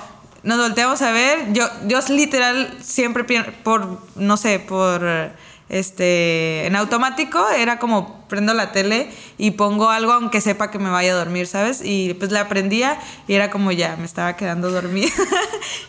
nos 0.43 0.57
volteamos 0.59 1.01
a 1.01 1.11
ver 1.11 1.53
yo 1.53 1.65
yo 1.87 1.99
literal 2.09 2.77
siempre 2.81 3.23
por 3.63 3.99
no 4.15 4.37
sé 4.37 4.59
por 4.59 5.03
este 5.69 6.65
en 6.67 6.75
automático 6.75 7.43
era 7.49 7.79
como 7.79 8.27
prendo 8.27 8.53
la 8.53 8.71
tele 8.71 9.09
y 9.37 9.51
pongo 9.51 9.89
algo 9.89 10.11
aunque 10.11 10.41
sepa 10.41 10.69
que 10.69 10.77
me 10.77 10.89
vaya 10.89 11.13
a 11.13 11.15
dormir 11.15 11.47
sabes 11.47 11.81
y 11.83 12.13
pues 12.15 12.31
la 12.31 12.41
aprendía 12.41 12.99
y 13.27 13.33
era 13.33 13.49
como 13.49 13.71
ya 13.71 13.95
me 13.97 14.05
estaba 14.05 14.35
quedando 14.35 14.71
dormida. 14.71 15.11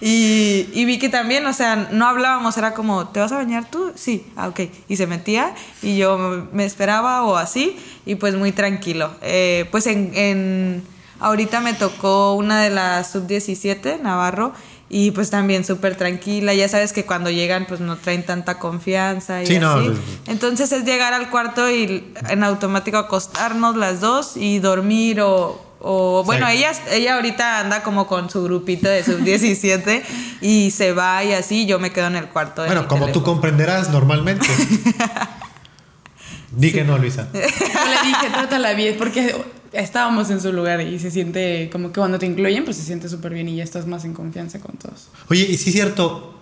Y, 0.00 0.68
y 0.72 0.84
vi 0.84 0.98
que 0.98 1.08
también 1.08 1.46
o 1.46 1.52
sea 1.52 1.88
no 1.90 2.06
hablábamos 2.06 2.58
era 2.58 2.74
como 2.74 3.08
te 3.08 3.20
vas 3.20 3.32
a 3.32 3.36
bañar 3.36 3.70
tú 3.70 3.92
sí. 3.94 4.26
Ah 4.36 4.48
ok. 4.48 4.60
Y 4.88 4.96
se 4.96 5.06
metía 5.06 5.54
y 5.82 5.96
yo 5.96 6.48
me 6.52 6.64
esperaba 6.64 7.22
o 7.22 7.36
así 7.36 7.76
y 8.04 8.16
pues 8.16 8.34
muy 8.34 8.52
tranquilo. 8.52 9.14
Eh, 9.22 9.66
pues 9.70 9.86
en, 9.86 10.12
en 10.14 10.84
Ahorita 11.20 11.60
me 11.60 11.74
tocó 11.74 12.34
una 12.34 12.62
de 12.62 12.70
las 12.70 13.10
sub-17, 13.12 14.00
Navarro, 14.00 14.52
y 14.90 15.10
pues 15.12 15.30
también 15.30 15.64
súper 15.64 15.96
tranquila. 15.96 16.52
Ya 16.54 16.68
sabes 16.68 16.92
que 16.92 17.04
cuando 17.06 17.30
llegan 17.30 17.66
pues 17.66 17.80
no 17.80 17.96
traen 17.96 18.24
tanta 18.24 18.58
confianza 18.58 19.42
y 19.42 19.46
Sí, 19.46 19.58
no, 19.58 19.70
así. 19.72 19.86
pues- 19.88 19.98
Entonces 20.26 20.70
es 20.72 20.84
llegar 20.84 21.14
al 21.14 21.30
cuarto 21.30 21.68
y 21.70 22.12
en 22.28 22.44
automático 22.44 22.98
acostarnos 22.98 23.76
las 23.76 24.00
dos 24.00 24.36
y 24.36 24.58
dormir 24.58 25.20
o... 25.22 25.60
o 25.80 26.22
bueno, 26.24 26.46
Sí. 26.48 26.58
ella, 26.58 26.72
ella 26.92 27.14
ahorita 27.16 27.60
anda 27.60 27.82
como 27.82 28.06
con 28.06 28.28
su 28.30 28.42
grupito 28.44 28.88
de 28.88 29.02
sub-17 29.02 30.02
y 30.42 30.70
se 30.70 30.92
va 30.92 31.24
y 31.24 31.32
así 31.32 31.66
yo 31.66 31.78
me 31.78 31.90
quedo 31.90 32.06
en 32.08 32.16
el 32.16 32.28
cuarto. 32.28 32.62
de 32.62 32.68
Bueno, 32.68 32.86
como 32.86 33.08
tú 33.08 33.22
comprenderás 33.22 33.88
normalmente. 33.90 34.46
Di 36.52 36.72
que 36.72 36.84
no, 36.84 36.98
Luisa. 36.98 37.28
Yo 37.32 37.40
le 37.40 38.08
dije, 38.08 38.30
trátala 38.32 38.74
bien, 38.74 38.94
porque 38.96 39.34
estábamos 39.74 40.30
en 40.30 40.40
su 40.40 40.52
lugar 40.52 40.80
y 40.80 40.98
se 40.98 41.10
siente 41.10 41.68
como 41.72 41.92
que 41.92 42.00
cuando 42.00 42.18
te 42.18 42.26
incluyen, 42.26 42.64
pues 42.64 42.76
se 42.76 42.82
siente 42.82 43.08
súper 43.08 43.34
bien 43.34 43.48
y 43.48 43.56
ya 43.56 43.64
estás 43.64 43.86
más 43.86 44.04
en 44.04 44.14
confianza 44.14 44.60
con 44.60 44.76
todos. 44.76 45.08
Oye, 45.28 45.42
y 45.42 45.56
sí 45.56 45.70
es 45.70 45.76
cierto, 45.76 46.34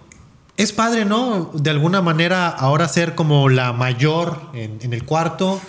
es 0.57 0.73
padre, 0.73 1.05
¿no? 1.05 1.51
De 1.55 1.71
alguna 1.71 2.03
manera 2.03 2.49
ahora 2.49 2.87
ser 2.89 3.15
como 3.15 3.49
la 3.49 3.73
mayor 3.73 4.41
en, 4.53 4.79
en 4.83 4.93
el 4.93 5.05
cuarto. 5.05 5.61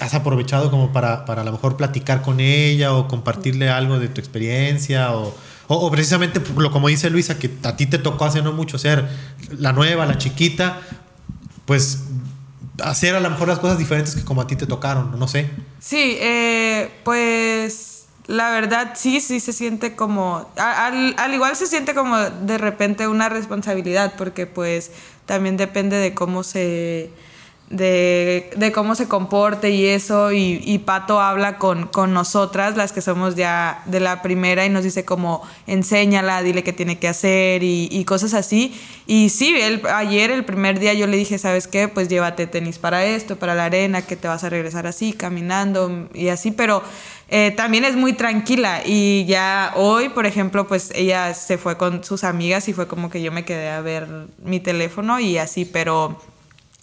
Has 0.00 0.14
aprovechado 0.14 0.70
como 0.70 0.92
para, 0.92 1.24
para 1.24 1.42
a 1.42 1.44
lo 1.44 1.52
mejor 1.52 1.76
platicar 1.76 2.22
con 2.22 2.40
ella 2.40 2.92
o 2.92 3.06
compartirle 3.06 3.70
algo 3.70 3.98
de 3.98 4.08
tu 4.08 4.20
experiencia 4.20 5.12
o, 5.12 5.34
o, 5.68 5.90
precisamente 5.90 6.42
lo 6.56 6.70
como 6.70 6.88
dice 6.88 7.08
Luisa, 7.08 7.38
que 7.38 7.50
a 7.62 7.76
ti 7.76 7.86
te 7.86 7.98
tocó 7.98 8.24
hace 8.24 8.42
no 8.42 8.52
mucho 8.52 8.78
ser 8.78 9.08
la 9.58 9.72
nueva, 9.72 10.06
la 10.06 10.18
chiquita, 10.18 10.80
pues 11.64 12.04
hacer 12.80 13.14
a 13.14 13.20
lo 13.20 13.30
mejor 13.30 13.48
las 13.48 13.58
cosas 13.58 13.78
diferentes 13.78 14.14
que 14.14 14.24
como 14.24 14.40
a 14.40 14.46
ti 14.46 14.56
te 14.56 14.66
tocaron, 14.66 15.18
no 15.18 15.28
sé. 15.28 15.50
Sí, 15.80 16.16
eh, 16.20 16.90
pues 17.04 18.06
la 18.26 18.50
verdad 18.50 18.92
sí, 18.94 19.20
sí 19.20 19.40
se 19.40 19.52
siente 19.52 19.94
como, 19.96 20.48
al, 20.56 21.14
al 21.18 21.34
igual 21.34 21.56
se 21.56 21.66
siente 21.66 21.94
como 21.94 22.18
de 22.18 22.58
repente 22.58 23.08
una 23.08 23.28
responsabilidad, 23.28 24.14
porque 24.16 24.46
pues 24.46 24.90
también 25.26 25.56
depende 25.56 25.96
de 25.96 26.14
cómo 26.14 26.42
se, 26.42 27.10
de, 27.72 28.50
de 28.54 28.70
cómo 28.70 28.94
se 28.94 29.08
comporte 29.08 29.70
y 29.70 29.86
eso, 29.86 30.30
y, 30.30 30.60
y 30.62 30.78
Pato 30.78 31.20
habla 31.20 31.56
con, 31.56 31.86
con, 31.86 32.12
nosotras, 32.12 32.76
las 32.76 32.92
que 32.92 33.00
somos 33.00 33.34
ya 33.34 33.82
de 33.86 33.98
la 33.98 34.20
primera, 34.20 34.66
y 34.66 34.68
nos 34.68 34.84
dice 34.84 35.06
como, 35.06 35.42
enséñala, 35.66 36.42
dile 36.42 36.62
qué 36.62 36.74
tiene 36.74 36.98
que 36.98 37.08
hacer 37.08 37.62
y, 37.62 37.88
y 37.90 38.04
cosas 38.04 38.34
así. 38.34 38.78
Y 39.06 39.30
sí, 39.30 39.54
él, 39.58 39.82
ayer, 39.92 40.30
el 40.30 40.44
primer 40.44 40.78
día, 40.78 40.92
yo 40.92 41.06
le 41.06 41.16
dije, 41.16 41.38
¿sabes 41.38 41.66
qué? 41.66 41.88
Pues 41.88 42.08
llévate 42.08 42.46
tenis 42.46 42.78
para 42.78 43.06
esto, 43.06 43.36
para 43.36 43.54
la 43.54 43.64
arena, 43.64 44.02
que 44.02 44.16
te 44.16 44.28
vas 44.28 44.44
a 44.44 44.50
regresar 44.50 44.86
así, 44.86 45.14
caminando 45.14 46.08
y 46.14 46.28
así, 46.28 46.52
pero... 46.52 46.82
Eh, 47.34 47.50
también 47.50 47.86
es 47.86 47.96
muy 47.96 48.12
tranquila 48.12 48.82
y 48.84 49.24
ya 49.24 49.72
hoy, 49.76 50.10
por 50.10 50.26
ejemplo, 50.26 50.68
pues 50.68 50.92
ella 50.94 51.32
se 51.32 51.56
fue 51.56 51.78
con 51.78 52.04
sus 52.04 52.24
amigas 52.24 52.68
y 52.68 52.74
fue 52.74 52.86
como 52.86 53.08
que 53.08 53.22
yo 53.22 53.32
me 53.32 53.46
quedé 53.46 53.70
a 53.70 53.80
ver 53.80 54.06
mi 54.44 54.60
teléfono 54.60 55.18
y 55.18 55.38
así, 55.38 55.64
pero 55.64 56.20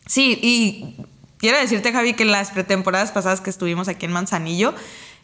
Sí, 0.10 0.40
y 0.42 0.96
quiero 1.38 1.60
decirte, 1.60 1.92
Javi, 1.92 2.14
que 2.14 2.24
en 2.24 2.32
las 2.32 2.50
pretemporadas 2.50 3.12
pasadas 3.12 3.42
que 3.42 3.52
estuvimos 3.52 3.88
aquí 3.88 4.08
en 4.08 4.12
Manzanillo, 4.12 4.74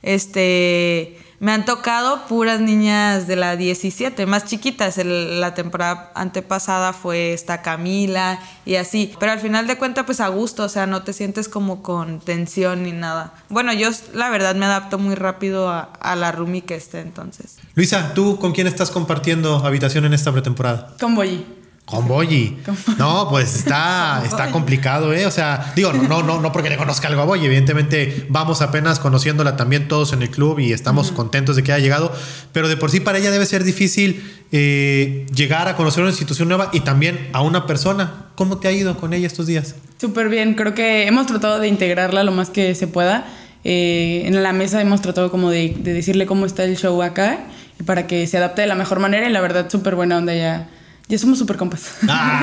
este, 0.03 1.17
me 1.39 1.53
han 1.53 1.65
tocado 1.65 2.27
puras 2.27 2.59
niñas 2.59 3.25
de 3.25 3.35
la 3.35 3.55
17, 3.55 4.27
más 4.27 4.45
chiquitas. 4.45 4.97
la 5.03 5.55
temporada 5.55 6.11
antepasada 6.13 6.93
fue 6.93 7.33
esta 7.33 7.63
Camila 7.63 8.39
y 8.63 8.75
así. 8.75 9.11
Pero 9.19 9.31
al 9.31 9.39
final 9.39 9.65
de 9.65 9.75
cuentas, 9.79 10.05
pues 10.05 10.19
a 10.19 10.27
gusto, 10.27 10.63
o 10.65 10.69
sea, 10.69 10.85
no 10.85 11.01
te 11.01 11.13
sientes 11.13 11.49
como 11.49 11.81
con 11.81 12.19
tensión 12.19 12.83
ni 12.83 12.91
nada. 12.91 13.33
Bueno, 13.49 13.73
yo 13.73 13.89
la 14.13 14.29
verdad 14.29 14.53
me 14.53 14.65
adapto 14.65 14.99
muy 14.99 15.15
rápido 15.15 15.67
a, 15.67 15.79
a 15.81 16.15
la 16.15 16.31
Rumi 16.31 16.61
que 16.61 16.75
esté 16.75 16.99
entonces. 16.99 17.57
Luisa, 17.73 18.13
¿tú 18.13 18.37
con 18.37 18.51
quién 18.51 18.67
estás 18.67 18.91
compartiendo 18.91 19.65
habitación 19.65 20.05
en 20.05 20.13
esta 20.13 20.31
pretemporada? 20.31 20.93
Con 20.99 21.15
Boyi. 21.15 21.64
Con 21.85 22.07
Boyi. 22.07 22.57
No, 22.97 23.27
pues 23.29 23.55
está, 23.55 24.23
está 24.25 24.49
complicado, 24.49 25.13
¿eh? 25.13 25.27
O 25.27 25.31
sea, 25.31 25.71
digo, 25.75 25.93
no, 25.93 26.23
no, 26.23 26.41
no 26.41 26.51
porque 26.51 26.69
le 26.69 26.77
conozca 26.77 27.07
algo 27.07 27.21
a 27.21 27.25
Boyi. 27.25 27.45
Evidentemente, 27.45 28.25
vamos 28.29 28.63
apenas 28.63 28.99
conociéndola 28.99 29.55
también 29.55 29.87
todos 29.87 30.11
en 30.11 30.23
el 30.23 30.31
club 30.31 30.59
y 30.59 30.73
estamos 30.73 31.11
contentos 31.11 31.55
de 31.55 31.61
que 31.61 31.71
haya 31.71 31.83
llegado. 31.83 32.11
Pero 32.51 32.67
de 32.67 32.75
por 32.75 32.89
sí 32.89 33.01
para 33.01 33.19
ella 33.19 33.29
debe 33.29 33.45
ser 33.45 33.63
difícil 33.63 34.23
eh, 34.51 35.27
llegar 35.35 35.67
a 35.67 35.75
conocer 35.75 36.01
una 36.01 36.09
institución 36.09 36.47
nueva 36.47 36.71
y 36.73 36.79
también 36.79 37.29
a 37.33 37.41
una 37.43 37.67
persona. 37.67 38.29
¿Cómo 38.33 38.57
te 38.57 38.67
ha 38.67 38.71
ido 38.71 38.97
con 38.97 39.13
ella 39.13 39.27
estos 39.27 39.45
días? 39.45 39.75
Súper 40.01 40.29
bien. 40.29 40.55
Creo 40.55 40.73
que 40.73 41.05
hemos 41.05 41.27
tratado 41.27 41.59
de 41.59 41.67
integrarla 41.67 42.23
lo 42.23 42.31
más 42.31 42.49
que 42.49 42.73
se 42.73 42.87
pueda. 42.87 43.27
Eh, 43.63 44.23
en 44.25 44.41
la 44.41 44.53
mesa 44.53 44.81
hemos 44.81 45.01
tratado 45.01 45.29
como 45.29 45.51
de, 45.51 45.75
de, 45.77 45.93
decirle 45.93 46.25
cómo 46.25 46.47
está 46.47 46.63
el 46.63 46.77
show 46.77 47.01
acá 47.03 47.45
y 47.79 47.83
para 47.83 48.07
que 48.07 48.25
se 48.25 48.37
adapte 48.37 48.61
de 48.61 48.67
la 48.67 48.75
mejor 48.75 48.99
manera 48.99 49.27
y 49.27 49.31
la 49.31 49.41
verdad 49.41 49.69
súper 49.71 49.95
buena 49.95 50.17
onda 50.17 50.35
ya 50.35 50.69
ya 51.07 51.17
somos 51.19 51.37
súper 51.37 51.57
compas. 51.57 51.97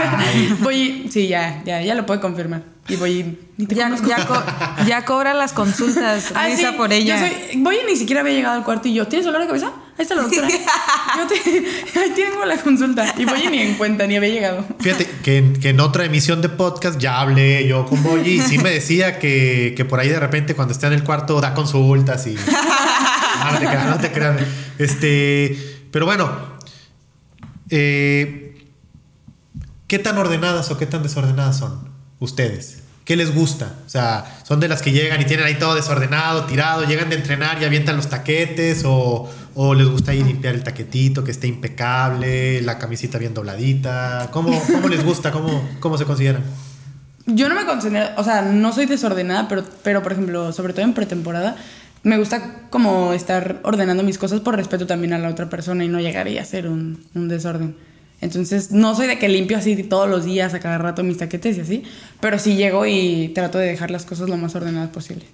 voy, 0.61 1.09
sí, 1.11 1.27
ya, 1.27 1.63
ya, 1.65 1.83
ya 1.83 1.95
lo 1.95 2.07
puedo 2.07 2.21
confirmar. 2.21 2.63
Y 2.89 2.97
voy, 2.97 3.39
ni 3.57 3.67
te 3.67 3.75
ya, 3.77 3.95
ya, 4.87 5.05
cobra 5.05 5.35
las 5.35 5.53
consultas, 5.53 6.33
ah, 6.35 6.49
sí, 6.55 6.65
por 6.77 6.93
ella. 6.93 7.31
voy 7.59 7.77
y 7.77 7.91
ni 7.91 7.97
siquiera 7.97 8.23
había 8.23 8.35
llegado 8.35 8.57
al 8.57 8.65
cuarto 8.65 8.89
y 8.89 8.95
yo, 8.95 9.07
¿tienes 9.07 9.25
dolor 9.25 9.41
de 9.41 9.47
cabeza? 9.47 9.73
Ahí 9.97 10.03
está 10.03 10.15
la 10.17 10.23
doctora. 10.23 10.49
yo 11.19 11.27
te, 11.27 11.99
ahí 12.01 12.11
tengo 12.11 12.45
la 12.45 12.57
consulta. 12.57 13.15
Y 13.19 13.25
voy 13.25 13.47
ni 13.51 13.59
en 13.59 13.75
cuenta, 13.75 14.07
ni 14.07 14.17
había 14.17 14.31
llegado. 14.31 14.65
Fíjate 14.81 15.07
que, 15.23 15.53
que 15.61 15.69
en 15.69 15.81
otra 15.81 16.05
emisión 16.05 16.43
de 16.43 16.49
podcast 16.49 16.99
ya 16.99 17.21
hablé 17.21 17.67
yo 17.67 17.87
con 17.87 18.03
Boyi 18.03 18.41
y 18.41 18.41
sí 18.41 18.59
me 18.59 18.71
decía 18.71 19.19
que, 19.19 19.75
que 19.77 19.85
por 19.85 20.01
ahí 20.01 20.09
de 20.09 20.19
repente 20.19 20.55
cuando 20.55 20.73
está 20.73 20.89
en 20.89 20.95
el 20.95 21.05
cuarto 21.05 21.41
da 21.41 21.55
consultas 21.55 22.27
y... 22.27 22.35
no, 23.53 23.59
te 23.59 23.67
creas, 23.67 23.87
no 23.87 23.99
te 23.99 24.13
creas. 24.13 24.43
Este, 24.79 25.57
pero 25.91 26.07
bueno, 26.07 26.31
eh, 27.71 28.52
¿Qué 29.93 29.99
tan 29.99 30.17
ordenadas 30.17 30.71
o 30.71 30.79
qué 30.79 30.87
tan 30.87 31.03
desordenadas 31.03 31.59
son 31.59 31.87
ustedes? 32.19 32.83
¿Qué 33.05 33.15
les 33.15 33.35
gusta? 33.35 33.75
O 33.85 33.91
sea, 33.91 34.25
¿son 34.43 34.59
de 34.59 34.67
las 34.67 34.81
que 34.81 34.91
llegan 34.91 35.21
y 35.21 35.27
tienen 35.27 35.45
ahí 35.45 35.57
todo 35.57 35.75
desordenado, 35.75 36.47
tirado, 36.47 36.85
llegan 36.85 37.11
de 37.11 37.17
entrenar 37.17 37.61
y 37.61 37.67
avientan 37.67 37.97
los 37.97 38.09
taquetes? 38.09 38.85
¿O, 38.87 39.29
o 39.55 39.75
les 39.75 39.87
gusta 39.87 40.15
ir 40.15 40.25
limpiar 40.25 40.55
el 40.55 40.65
taquetito, 40.65 41.25
que 41.25 41.31
esté 41.31 41.47
impecable, 41.47 42.63
la 42.63 42.79
camisita 42.79 43.19
bien 43.19 43.35
dobladita? 43.35 44.31
¿Cómo, 44.33 44.59
cómo 44.67 44.89
les 44.89 45.05
gusta? 45.05 45.31
¿Cómo, 45.31 45.63
¿Cómo 45.81 45.99
se 45.99 46.07
consideran? 46.07 46.43
Yo 47.27 47.51
no 47.51 47.55
me 47.55 47.67
considero, 47.67 48.13
o 48.17 48.25
sea, 48.25 48.41
no 48.41 48.73
soy 48.73 48.87
desordenada, 48.87 49.47
pero, 49.47 49.63
pero 49.83 50.03
por 50.03 50.13
ejemplo, 50.13 50.55
sobre 50.55 50.73
todo 50.73 50.87
en 50.87 50.95
pretemporada, 50.95 51.57
me 52.03 52.17
gusta 52.17 52.63
como 52.71 53.13
estar 53.13 53.61
ordenando 53.63 54.03
mis 54.05 54.17
cosas 54.17 54.41
por 54.41 54.57
respeto 54.57 54.87
también 54.87 55.13
a 55.13 55.19
la 55.19 55.29
otra 55.29 55.51
persona 55.51 55.85
y 55.85 55.89
no 55.89 56.01
llegaría 56.01 56.41
a 56.41 56.47
ser 56.47 56.67
un, 56.67 57.05
un 57.15 57.29
desorden. 57.29 57.77
Entonces, 58.23 58.71
no 58.71 58.95
soy 58.95 59.09
de 59.09 59.19
que 59.19 59.29
limpio 59.29 59.59
así 59.59 59.83
todos 59.83 60.09
los 60.09 60.25
días, 60.25 60.55
a 60.55 60.61
cada 60.61 60.79
rato 60.79 61.03
mis 61.03 61.19
taquetes 61.19 61.59
y 61.59 61.61
así, 61.61 61.83
pero 62.21 62.39
sí 62.39 62.55
llego 62.55 62.87
y 62.87 63.33
trato 63.35 63.59
de 63.59 63.67
dejar 63.67 63.91
las 63.91 64.07
cosas 64.07 64.29
lo 64.29 64.37
más 64.37 64.55
ordenadas 64.55 64.91
posible. 64.91 65.25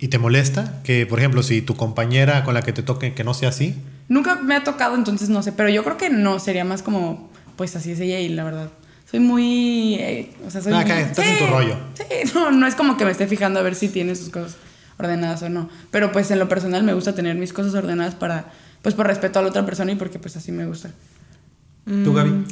¿Y 0.00 0.08
te 0.08 0.18
molesta 0.18 0.80
que, 0.84 1.04
por 1.04 1.18
ejemplo, 1.18 1.42
si 1.42 1.60
tu 1.60 1.76
compañera 1.76 2.44
con 2.44 2.54
la 2.54 2.62
que 2.62 2.72
te 2.72 2.82
toque 2.82 3.12
que 3.12 3.24
no 3.24 3.34
sea 3.34 3.50
así? 3.50 3.74
Nunca 4.08 4.36
me 4.36 4.54
ha 4.56 4.64
tocado, 4.64 4.94
entonces 4.96 5.28
no 5.28 5.42
sé, 5.42 5.52
pero 5.52 5.68
yo 5.68 5.84
creo 5.84 5.98
que 5.98 6.08
no, 6.08 6.38
sería 6.38 6.64
más 6.64 6.82
como, 6.82 7.30
pues 7.56 7.76
así 7.76 7.92
es 7.92 8.00
ella 8.00 8.18
y 8.20 8.30
la 8.30 8.42
verdad. 8.42 8.70
Soy 9.10 9.20
muy... 9.20 9.96
Eh, 9.96 10.30
o 10.46 10.50
sea, 10.50 10.62
soy 10.62 10.72
ah, 10.72 10.82
estás 10.82 11.26
en 11.26 11.38
tu 11.38 11.46
rollo. 11.46 11.76
Sí, 11.92 12.04
no, 12.34 12.50
no 12.50 12.66
es 12.66 12.74
como 12.74 12.96
que 12.96 13.04
me 13.04 13.10
esté 13.10 13.26
fijando 13.26 13.60
a 13.60 13.62
ver 13.62 13.74
si 13.74 13.88
tiene 13.88 14.14
sus 14.16 14.30
cosas 14.30 14.56
ordenadas 14.98 15.42
o 15.42 15.50
no. 15.50 15.68
Pero 15.90 16.10
pues 16.10 16.30
en 16.30 16.38
lo 16.38 16.48
personal 16.48 16.84
me 16.84 16.94
gusta 16.94 17.14
tener 17.14 17.36
mis 17.36 17.52
cosas 17.52 17.74
ordenadas 17.74 18.14
para, 18.14 18.46
pues 18.80 18.94
por 18.94 19.06
respeto 19.06 19.40
a 19.40 19.42
la 19.42 19.48
otra 19.48 19.66
persona 19.66 19.92
y 19.92 19.96
porque 19.96 20.18
pues 20.18 20.36
así 20.38 20.52
me 20.52 20.64
gusta. 20.64 20.90
¿Tú, 22.04 22.12
Gaby? 22.12 22.30
Mm, 22.30 22.44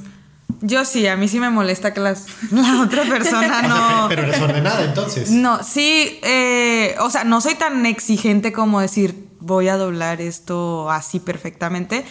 yo 0.62 0.84
sí, 0.84 1.06
a 1.06 1.16
mí 1.16 1.28
sí 1.28 1.38
me 1.38 1.50
molesta 1.50 1.92
que 1.92 2.00
las, 2.00 2.26
la 2.50 2.82
otra 2.82 3.04
persona 3.04 3.62
no. 3.68 4.06
Pero 4.08 4.22
desordenada 4.22 4.84
entonces. 4.84 5.30
No, 5.30 5.62
sí, 5.62 6.18
eh, 6.22 6.96
o 7.00 7.10
sea, 7.10 7.24
no 7.24 7.40
soy 7.40 7.54
tan 7.54 7.84
exigente 7.86 8.52
como 8.52 8.80
decir 8.80 9.26
voy 9.40 9.68
a 9.68 9.76
doblar 9.76 10.20
esto 10.20 10.90
así 10.90 11.20
perfectamente, 11.20 12.04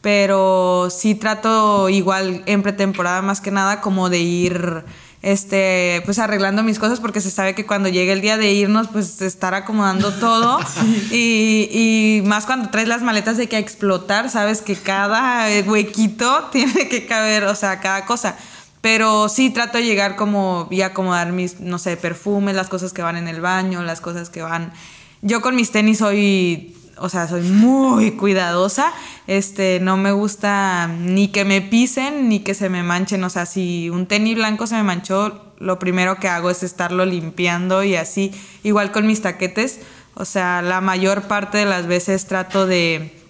pero 0.00 0.88
sí 0.90 1.14
trato 1.14 1.88
igual 1.88 2.42
en 2.46 2.62
pretemporada 2.62 3.22
más 3.22 3.40
que 3.40 3.50
nada 3.50 3.80
como 3.80 4.10
de 4.10 4.18
ir 4.18 4.84
este, 5.22 6.02
pues 6.04 6.18
arreglando 6.18 6.64
mis 6.64 6.80
cosas 6.80 6.98
porque 6.98 7.20
se 7.20 7.30
sabe 7.30 7.54
que 7.54 7.64
cuando 7.64 7.88
llegue 7.88 8.12
el 8.12 8.20
día 8.20 8.36
de 8.36 8.52
irnos, 8.52 8.88
pues 8.88 9.22
estar 9.22 9.54
acomodando 9.54 10.12
todo. 10.12 10.58
Y, 11.10 11.68
y, 11.70 12.22
más 12.26 12.46
cuando 12.46 12.70
traes 12.70 12.88
las 12.88 13.02
maletas 13.02 13.36
de 13.36 13.48
que 13.48 13.58
explotar, 13.58 14.30
sabes 14.30 14.62
que 14.62 14.76
cada 14.76 15.46
huequito 15.66 16.48
tiene 16.52 16.88
que 16.88 17.06
caber, 17.06 17.44
o 17.44 17.54
sea, 17.54 17.80
cada 17.80 18.04
cosa. 18.06 18.36
Pero 18.80 19.28
sí 19.28 19.50
trato 19.50 19.78
de 19.78 19.84
llegar 19.84 20.16
como 20.16 20.68
y 20.70 20.80
acomodar 20.80 21.32
mis, 21.32 21.60
no 21.60 21.78
sé, 21.78 21.96
perfumes, 21.96 22.56
las 22.56 22.68
cosas 22.68 22.92
que 22.92 23.02
van 23.02 23.16
en 23.16 23.28
el 23.28 23.40
baño, 23.40 23.82
las 23.82 24.00
cosas 24.00 24.30
que 24.30 24.42
van... 24.42 24.72
Yo 25.20 25.40
con 25.40 25.54
mis 25.54 25.70
tenis 25.70 25.98
soy 25.98 26.74
o 27.02 27.08
sea, 27.08 27.26
soy 27.26 27.42
muy 27.42 28.12
cuidadosa. 28.12 28.92
Este, 29.26 29.80
no 29.80 29.96
me 29.96 30.12
gusta 30.12 30.86
ni 30.86 31.28
que 31.28 31.44
me 31.44 31.60
pisen 31.60 32.28
ni 32.28 32.40
que 32.40 32.54
se 32.54 32.68
me 32.68 32.84
manchen. 32.84 33.24
O 33.24 33.30
sea, 33.30 33.44
si 33.44 33.90
un 33.90 34.06
tenis 34.06 34.36
blanco 34.36 34.68
se 34.68 34.76
me 34.76 34.84
manchó, 34.84 35.52
lo 35.58 35.80
primero 35.80 36.16
que 36.16 36.28
hago 36.28 36.48
es 36.48 36.62
estarlo 36.62 37.04
limpiando 37.04 37.82
y 37.82 37.96
así. 37.96 38.30
Igual 38.62 38.92
con 38.92 39.08
mis 39.08 39.20
taquetes. 39.20 39.80
O 40.14 40.24
sea, 40.24 40.62
la 40.62 40.80
mayor 40.80 41.22
parte 41.22 41.58
de 41.58 41.64
las 41.64 41.88
veces 41.88 42.26
trato 42.26 42.66
de, 42.66 43.20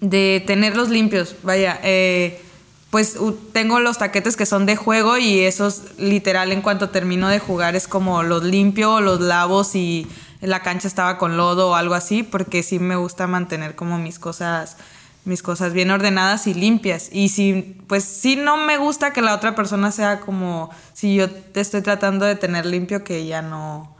de 0.00 0.42
tenerlos 0.46 0.88
limpios. 0.88 1.36
Vaya, 1.42 1.78
eh, 1.82 2.40
pues 2.88 3.18
tengo 3.52 3.80
los 3.80 3.98
taquetes 3.98 4.36
que 4.36 4.46
son 4.46 4.64
de 4.64 4.76
juego 4.76 5.18
y 5.18 5.40
esos 5.40 5.98
literal 5.98 6.52
en 6.52 6.62
cuanto 6.62 6.88
termino 6.88 7.28
de 7.28 7.38
jugar 7.38 7.76
es 7.76 7.86
como 7.86 8.22
los 8.22 8.44
limpio, 8.44 9.00
los 9.00 9.20
lavo 9.20 9.62
y 9.74 10.06
la 10.46 10.60
cancha 10.60 10.88
estaba 10.88 11.18
con 11.18 11.36
lodo 11.36 11.70
o 11.70 11.74
algo 11.74 11.94
así, 11.94 12.22
porque 12.22 12.62
sí 12.62 12.78
me 12.78 12.96
gusta 12.96 13.26
mantener 13.26 13.74
como 13.74 13.98
mis 13.98 14.18
cosas 14.18 14.76
mis 15.24 15.42
cosas 15.42 15.72
bien 15.72 15.90
ordenadas 15.90 16.46
y 16.46 16.54
limpias. 16.54 17.08
Y 17.10 17.30
si, 17.30 17.76
pues 17.86 18.04
sí 18.04 18.36
no 18.36 18.56
me 18.56 18.76
gusta 18.76 19.12
que 19.12 19.22
la 19.22 19.34
otra 19.34 19.54
persona 19.54 19.90
sea 19.90 20.20
como, 20.20 20.70
si 20.92 21.16
yo 21.16 21.30
te 21.30 21.60
estoy 21.60 21.80
tratando 21.80 22.26
de 22.26 22.36
tener 22.36 22.66
limpio, 22.66 23.04
que 23.04 23.26
ya 23.26 23.40
no, 23.40 23.96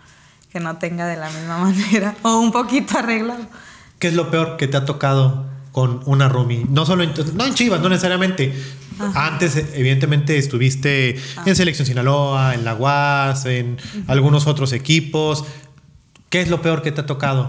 que 0.53 0.61
no 0.61 0.77
tenga 0.77 1.07
de 1.07 1.17
la 1.17 1.31
misma 1.31 1.59
manera, 1.65 2.15
o 2.23 2.39
un 2.39 2.53
poquito 2.53 2.99
arreglado. 2.99 3.47
¿Qué 3.99 4.09
es 4.09 4.15
lo 4.15 4.31
peor 4.31 4.57
que 4.57 4.69
te 4.69 4.77
ha 4.77 4.85
tocado 4.85 5.47
con 5.73 6.03
una 6.05 6.29
roomie? 6.29 6.67
No 6.69 6.85
solo 6.85 7.05
en, 7.05 7.13
no 7.35 7.47
en 7.47 7.55
Chivas, 7.55 7.81
no 7.81 7.89
necesariamente. 7.89 8.55
Antes, 9.15 9.57
evidentemente, 9.75 10.39
estuviste 10.39 11.17
en 11.45 11.57
Selección 11.57 11.85
Sinaloa, 11.85 12.55
en 12.55 12.65
la 12.65 12.75
UAS, 12.77 13.47
en 13.47 13.77
algunos 14.07 14.47
otros 14.47 14.73
equipos. 14.73 15.45
¿Qué 16.35 16.41
es 16.41 16.49
lo 16.49 16.61
peor 16.61 16.83
que 16.83 16.91
te 16.91 17.01
ha 17.01 17.07
tocado? 17.07 17.49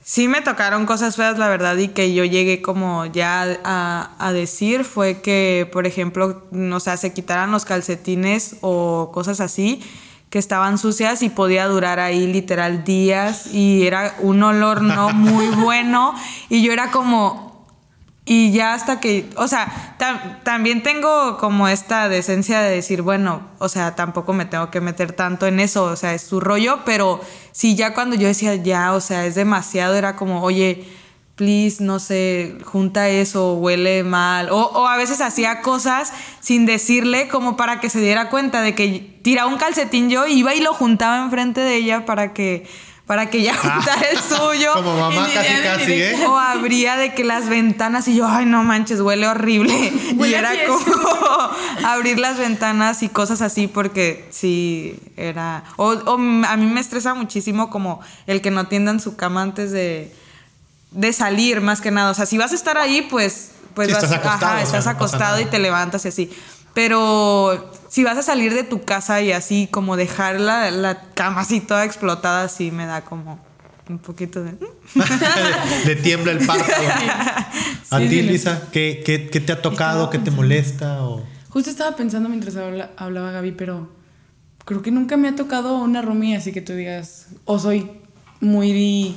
Sí 0.00 0.28
me 0.28 0.40
tocaron 0.40 0.86
cosas 0.86 1.16
feas, 1.16 1.38
la 1.38 1.48
verdad, 1.48 1.76
y 1.76 1.88
que 1.88 2.14
yo 2.14 2.24
llegué 2.24 2.62
como 2.62 3.04
ya 3.06 3.58
a, 3.64 4.32
decir 4.32 4.84
fue 4.84 5.20
que, 5.22 5.68
por 5.72 5.88
ejemplo, 5.88 6.44
o 6.72 6.78
sea, 6.78 6.96
se 6.98 7.12
quitaran 7.12 7.50
los 7.50 7.64
calcetines 7.64 8.58
o 8.60 9.10
cosas 9.12 9.40
así 9.40 9.82
que 10.30 10.38
estaban 10.38 10.78
sucias 10.78 11.24
y 11.24 11.30
podía 11.30 11.66
durar 11.66 11.98
ahí 11.98 12.28
literal 12.28 12.84
días 12.84 13.52
y 13.52 13.88
era 13.88 14.14
un 14.20 14.40
olor 14.40 14.82
no 14.82 15.08
muy 15.12 15.48
bueno 15.48 16.14
y 16.48 16.62
yo 16.62 16.72
era 16.72 16.92
como, 16.92 17.45
Y 18.28 18.50
ya 18.50 18.74
hasta 18.74 18.98
que, 18.98 19.30
o 19.36 19.46
sea, 19.46 19.96
también 20.42 20.82
tengo 20.82 21.38
como 21.38 21.68
esta 21.68 22.08
decencia 22.08 22.60
de 22.60 22.74
decir, 22.74 23.02
bueno, 23.02 23.42
o 23.60 23.68
sea, 23.68 23.94
tampoco 23.94 24.32
me 24.32 24.44
tengo 24.44 24.68
que 24.72 24.80
meter 24.80 25.12
tanto 25.12 25.46
en 25.46 25.60
eso, 25.60 25.84
o 25.84 25.94
sea, 25.94 26.12
es 26.12 26.22
su 26.22 26.40
rollo, 26.40 26.80
pero 26.84 27.20
sí, 27.52 27.76
ya 27.76 27.94
cuando 27.94 28.16
yo 28.16 28.26
decía, 28.26 28.56
ya, 28.56 28.94
o 28.94 29.00
sea, 29.00 29.26
es 29.26 29.36
demasiado, 29.36 29.94
era 29.94 30.16
como, 30.16 30.42
oye, 30.42 30.84
please, 31.36 31.84
no 31.84 32.00
sé, 32.00 32.56
junta 32.64 33.08
eso, 33.08 33.54
huele 33.54 34.02
mal. 34.02 34.50
O, 34.50 34.56
o, 34.56 34.88
a 34.88 34.96
veces 34.96 35.20
hacía 35.20 35.62
cosas 35.62 36.12
sin 36.40 36.66
decirle 36.66 37.28
como 37.28 37.56
para 37.56 37.78
que 37.78 37.90
se 37.90 38.00
diera 38.00 38.28
cuenta 38.28 38.60
de 38.60 38.74
que 38.74 39.18
tiraba 39.22 39.48
un 39.48 39.58
calcetín 39.58 40.10
yo, 40.10 40.26
iba 40.26 40.52
y 40.52 40.60
lo 40.60 40.74
juntaba 40.74 41.22
enfrente 41.22 41.60
de 41.60 41.76
ella 41.76 42.06
para 42.06 42.32
que 42.32 42.66
para 43.06 43.30
que 43.30 43.38
ella 43.38 43.54
ah. 43.56 43.74
juntara 43.74 44.08
el 44.10 44.18
suyo. 44.18 44.72
Como 44.74 44.98
mamá 44.98 45.28
casi 45.32 45.62
casi, 45.62 45.92
¿eh? 45.92 46.26
O 46.26 46.36
abría 46.36 46.96
de 46.96 47.14
que 47.14 47.24
las 47.24 47.48
ventanas 47.48 48.08
y 48.08 48.16
yo, 48.16 48.26
ay, 48.26 48.46
no 48.46 48.64
manches, 48.64 49.00
huele 49.00 49.28
horrible. 49.28 49.72
y 50.18 50.34
era 50.34 50.50
como 50.66 50.88
abrir 51.86 52.18
las 52.18 52.38
ventanas 52.38 53.02
y 53.02 53.08
cosas 53.08 53.42
así 53.42 53.68
porque 53.68 54.26
sí, 54.30 54.98
era... 55.16 55.64
O, 55.76 55.92
a 55.92 56.56
mí 56.56 56.66
me 56.66 56.80
estresa 56.80 57.14
muchísimo 57.14 57.70
como 57.70 58.00
el 58.26 58.40
que 58.40 58.50
no 58.50 58.66
tiendan 58.66 59.00
su 59.00 59.16
cama 59.16 59.42
antes 59.42 59.70
de, 59.70 60.12
de 60.90 61.12
salir, 61.12 61.60
más 61.60 61.80
que 61.80 61.92
nada. 61.92 62.10
O 62.10 62.14
sea, 62.14 62.26
si 62.26 62.38
vas 62.38 62.52
a 62.52 62.56
estar 62.56 62.76
ahí, 62.76 63.02
pues... 63.02 63.52
Pues 63.74 63.90
estás 63.90 64.10
acostado, 64.10 64.52
ajá, 64.52 64.62
estás 64.62 64.86
acostado 64.86 65.38
y 65.38 65.44
te 65.44 65.58
levantas 65.58 66.06
y 66.06 66.08
así. 66.08 66.30
Pero 66.72 67.70
si 67.96 68.04
vas 68.04 68.18
a 68.18 68.22
salir 68.22 68.52
de 68.52 68.62
tu 68.62 68.84
casa 68.84 69.22
y 69.22 69.32
así 69.32 69.70
como 69.70 69.96
dejar 69.96 70.38
la, 70.38 70.70
la 70.70 71.00
cama 71.14 71.40
así 71.40 71.60
toda 71.60 71.86
explotada, 71.86 72.46
sí 72.50 72.70
me 72.70 72.84
da 72.84 73.00
como 73.00 73.38
un 73.88 73.98
poquito 73.98 74.44
de... 74.44 74.54
Le 75.86 75.96
tiembla 75.96 76.32
el 76.32 76.44
párpado. 76.44 76.74
¿A 77.90 77.98
ti, 78.00 78.20
Lisa? 78.20 78.68
¿qué, 78.70 79.02
qué, 79.02 79.30
qué 79.30 79.40
te 79.40 79.50
ha 79.50 79.62
tocado? 79.62 80.10
¿Qué 80.10 80.18
te 80.18 80.30
molesta? 80.30 81.04
O... 81.04 81.24
Justo 81.48 81.70
estaba 81.70 81.96
pensando 81.96 82.28
mientras 82.28 82.54
hablaba 82.98 83.30
Gaby, 83.30 83.52
pero 83.52 83.90
creo 84.66 84.82
que 84.82 84.90
nunca 84.90 85.16
me 85.16 85.28
ha 85.28 85.34
tocado 85.34 85.78
una 85.78 86.02
roomie 86.02 86.36
así 86.36 86.52
que 86.52 86.60
tú 86.60 86.74
digas, 86.74 87.28
o 87.46 87.58
soy 87.58 87.90
muy, 88.40 89.16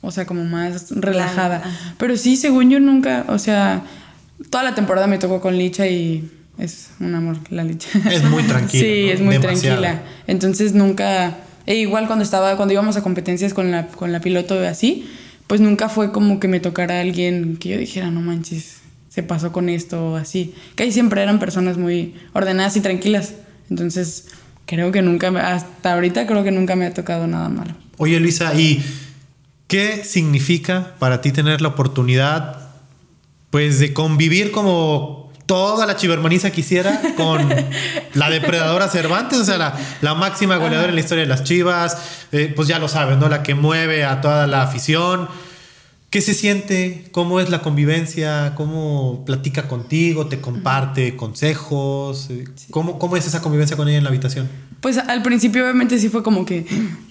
o 0.00 0.10
sea, 0.10 0.26
como 0.26 0.42
más 0.42 0.90
relajada. 0.90 1.62
Pero 1.96 2.16
sí, 2.16 2.36
según 2.36 2.70
yo 2.70 2.80
nunca, 2.80 3.24
o 3.28 3.38
sea, 3.38 3.84
toda 4.50 4.64
la 4.64 4.74
temporada 4.74 5.06
me 5.06 5.18
tocó 5.18 5.40
con 5.40 5.56
Licha 5.56 5.86
y 5.86 6.28
es 6.58 6.90
un 7.00 7.14
amor 7.14 7.38
la 7.50 7.64
leche. 7.64 7.88
Es 8.10 8.24
muy 8.24 8.42
tranquila. 8.44 8.84
sí, 8.84 9.08
es 9.10 9.20
muy 9.20 9.38
tranquila. 9.38 10.02
Entonces 10.26 10.72
nunca, 10.72 11.38
e 11.66 11.76
igual 11.76 12.06
cuando 12.06 12.24
estaba, 12.24 12.56
cuando 12.56 12.72
íbamos 12.72 12.96
a 12.96 13.02
competencias 13.02 13.54
con 13.54 13.70
la, 13.70 13.88
con 13.88 14.12
la 14.12 14.20
piloto 14.20 14.58
así, 14.60 15.08
pues 15.46 15.60
nunca 15.60 15.88
fue 15.88 16.12
como 16.12 16.40
que 16.40 16.48
me 16.48 16.60
tocara 16.60 17.00
alguien 17.00 17.56
que 17.56 17.70
yo 17.70 17.78
dijera, 17.78 18.10
no 18.10 18.20
manches, 18.20 18.78
se 19.08 19.22
pasó 19.22 19.52
con 19.52 19.68
esto 19.68 20.12
o 20.12 20.16
así. 20.16 20.54
Que 20.74 20.84
ahí 20.84 20.92
siempre 20.92 21.22
eran 21.22 21.38
personas 21.38 21.78
muy 21.78 22.14
ordenadas 22.32 22.76
y 22.76 22.80
tranquilas. 22.80 23.34
Entonces 23.70 24.28
creo 24.64 24.92
que 24.92 25.02
nunca, 25.02 25.28
hasta 25.54 25.94
ahorita 25.94 26.26
creo 26.26 26.42
que 26.42 26.50
nunca 26.50 26.76
me 26.76 26.86
ha 26.86 26.94
tocado 26.94 27.26
nada 27.26 27.48
malo. 27.48 27.74
Oye 27.98 28.18
Luisa, 28.20 28.54
¿y 28.54 28.82
qué 29.68 30.04
significa 30.04 30.94
para 30.98 31.20
ti 31.20 31.32
tener 31.32 31.60
la 31.60 31.68
oportunidad 31.68 32.66
pues 33.50 33.78
de 33.78 33.92
convivir 33.92 34.50
como 34.50 35.25
toda 35.46 35.86
la 35.86 35.96
chivermaniza 35.96 36.50
quisiera 36.50 37.00
con 37.16 37.48
la 38.14 38.30
depredadora 38.30 38.88
Cervantes, 38.88 39.38
o 39.38 39.44
sea, 39.44 39.74
la, 40.00 40.14
máxima 40.14 40.56
goleadora 40.56 40.88
en 40.90 40.96
la 40.96 41.00
historia 41.00 41.22
de 41.22 41.28
las 41.28 41.44
chivas, 41.44 41.96
eh, 42.32 42.52
pues 42.54 42.68
ya 42.68 42.78
lo 42.78 42.88
sabes, 42.88 43.16
¿no? 43.18 43.28
La 43.28 43.42
que 43.42 43.54
mueve 43.54 44.04
a 44.04 44.20
toda 44.20 44.46
la 44.46 44.62
afición. 44.62 45.28
¿Qué 46.10 46.20
se 46.20 46.34
siente? 46.34 47.04
¿Cómo 47.12 47.40
es 47.40 47.50
la 47.50 47.62
convivencia? 47.62 48.54
¿Cómo 48.54 49.24
platica 49.26 49.68
contigo? 49.68 50.26
¿Te 50.26 50.40
comparte 50.40 51.16
consejos? 51.16 52.28
Eh, 52.30 52.44
¿Cómo, 52.70 52.98
¿Cómo 52.98 53.16
es 53.16 53.26
esa 53.26 53.42
convivencia 53.42 53.76
con 53.76 53.88
ella 53.88 53.98
en 53.98 54.04
la 54.04 54.10
habitación? 54.10 54.48
Pues 54.80 54.98
al 54.98 55.22
principio 55.22 55.62
obviamente 55.64 55.98
sí 55.98 56.08
fue 56.08 56.22
como 56.22 56.46
que 56.46 56.64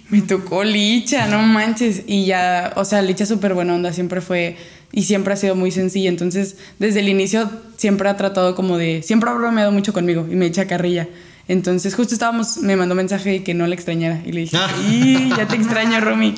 me 0.09 0.21
tocó 0.21 0.63
Licha, 0.63 1.27
no 1.27 1.39
manches. 1.39 2.03
Y 2.07 2.25
ya, 2.25 2.73
o 2.75 2.85
sea, 2.85 3.01
Licha 3.01 3.25
súper 3.25 3.53
buena 3.53 3.75
onda, 3.75 3.91
siempre 3.91 4.21
fue 4.21 4.57
y 4.91 5.03
siempre 5.03 5.33
ha 5.33 5.37
sido 5.37 5.55
muy 5.55 5.71
sencilla. 5.71 6.09
Entonces, 6.09 6.57
desde 6.79 7.01
el 7.01 7.09
inicio 7.09 7.49
siempre 7.77 8.09
ha 8.09 8.17
tratado 8.17 8.55
como 8.55 8.77
de, 8.77 9.01
siempre 9.01 9.29
ha 9.29 9.33
bromeado 9.33 9.71
mucho 9.71 9.93
conmigo 9.93 10.27
y 10.29 10.35
me 10.35 10.45
echa 10.45 10.67
carrilla. 10.67 11.07
Entonces, 11.47 11.93
justo 11.95 12.13
estábamos, 12.13 12.57
me 12.57 12.75
mandó 12.75 12.95
mensaje 12.95 13.29
de 13.29 13.43
que 13.43 13.53
no 13.53 13.67
le 13.67 13.75
extrañara 13.75 14.21
y 14.25 14.31
le 14.31 14.41
dije, 14.41 14.57
y 14.89 15.29
ya 15.29 15.47
te 15.47 15.55
extraño, 15.55 15.99
Romy. 15.99 16.33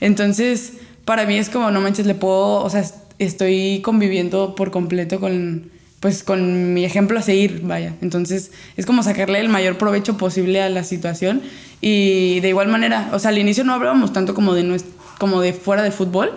Entonces, 0.00 0.74
para 1.04 1.26
mí 1.26 1.36
es 1.36 1.48
como, 1.48 1.70
no 1.70 1.80
manches, 1.80 2.06
le 2.06 2.14
puedo, 2.14 2.62
o 2.62 2.70
sea, 2.70 2.84
estoy 3.18 3.80
conviviendo 3.82 4.54
por 4.54 4.70
completo 4.70 5.18
con, 5.18 5.70
pues, 5.98 6.22
con 6.22 6.74
mi 6.74 6.84
ejemplo 6.84 7.18
a 7.18 7.22
seguir, 7.22 7.62
vaya. 7.64 7.96
Entonces, 8.02 8.52
es 8.76 8.86
como 8.86 9.02
sacarle 9.02 9.40
el 9.40 9.48
mayor 9.48 9.78
provecho 9.78 10.16
posible 10.16 10.62
a 10.62 10.68
la 10.68 10.84
situación 10.84 11.42
y 11.80 12.38
de 12.40 12.48
igual 12.48 12.68
manera, 12.68 13.10
o 13.12 13.18
sea, 13.18 13.30
al 13.30 13.38
inicio 13.38 13.64
no 13.64 13.74
hablábamos 13.74 14.12
tanto 14.12 14.34
como 14.34 14.54
de, 14.54 14.80
como 15.18 15.40
de 15.40 15.52
fuera 15.52 15.82
del 15.82 15.92
fútbol, 15.92 16.32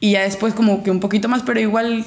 y 0.00 0.12
ya 0.12 0.22
después 0.22 0.54
como 0.54 0.82
que 0.82 0.90
un 0.90 0.98
poquito 1.00 1.28
más, 1.28 1.42
pero 1.42 1.60
igual 1.60 2.04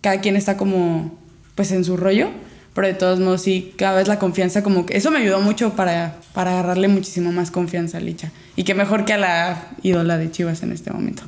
cada 0.00 0.20
quien 0.20 0.36
está 0.36 0.56
como 0.56 1.16
pues 1.54 1.72
en 1.72 1.84
su 1.84 1.96
rollo. 1.96 2.30
Pero 2.74 2.88
de 2.88 2.94
todos 2.94 3.18
modos 3.20 3.40
sí, 3.40 3.72
cada 3.78 3.96
vez 3.96 4.06
la 4.06 4.18
confianza 4.18 4.62
como 4.62 4.84
que... 4.84 4.98
Eso 4.98 5.10
me 5.10 5.20
ayudó 5.20 5.40
mucho 5.40 5.72
para, 5.72 6.16
para 6.34 6.50
agarrarle 6.50 6.88
muchísimo 6.88 7.32
más 7.32 7.50
confianza 7.50 7.96
a 7.96 8.00
Licha. 8.00 8.32
Y 8.54 8.64
que 8.64 8.74
mejor 8.74 9.06
que 9.06 9.14
a 9.14 9.18
la 9.18 9.68
ídola 9.82 10.18
de 10.18 10.30
Chivas 10.30 10.62
en 10.62 10.72
este 10.72 10.90
momento. 10.90 11.22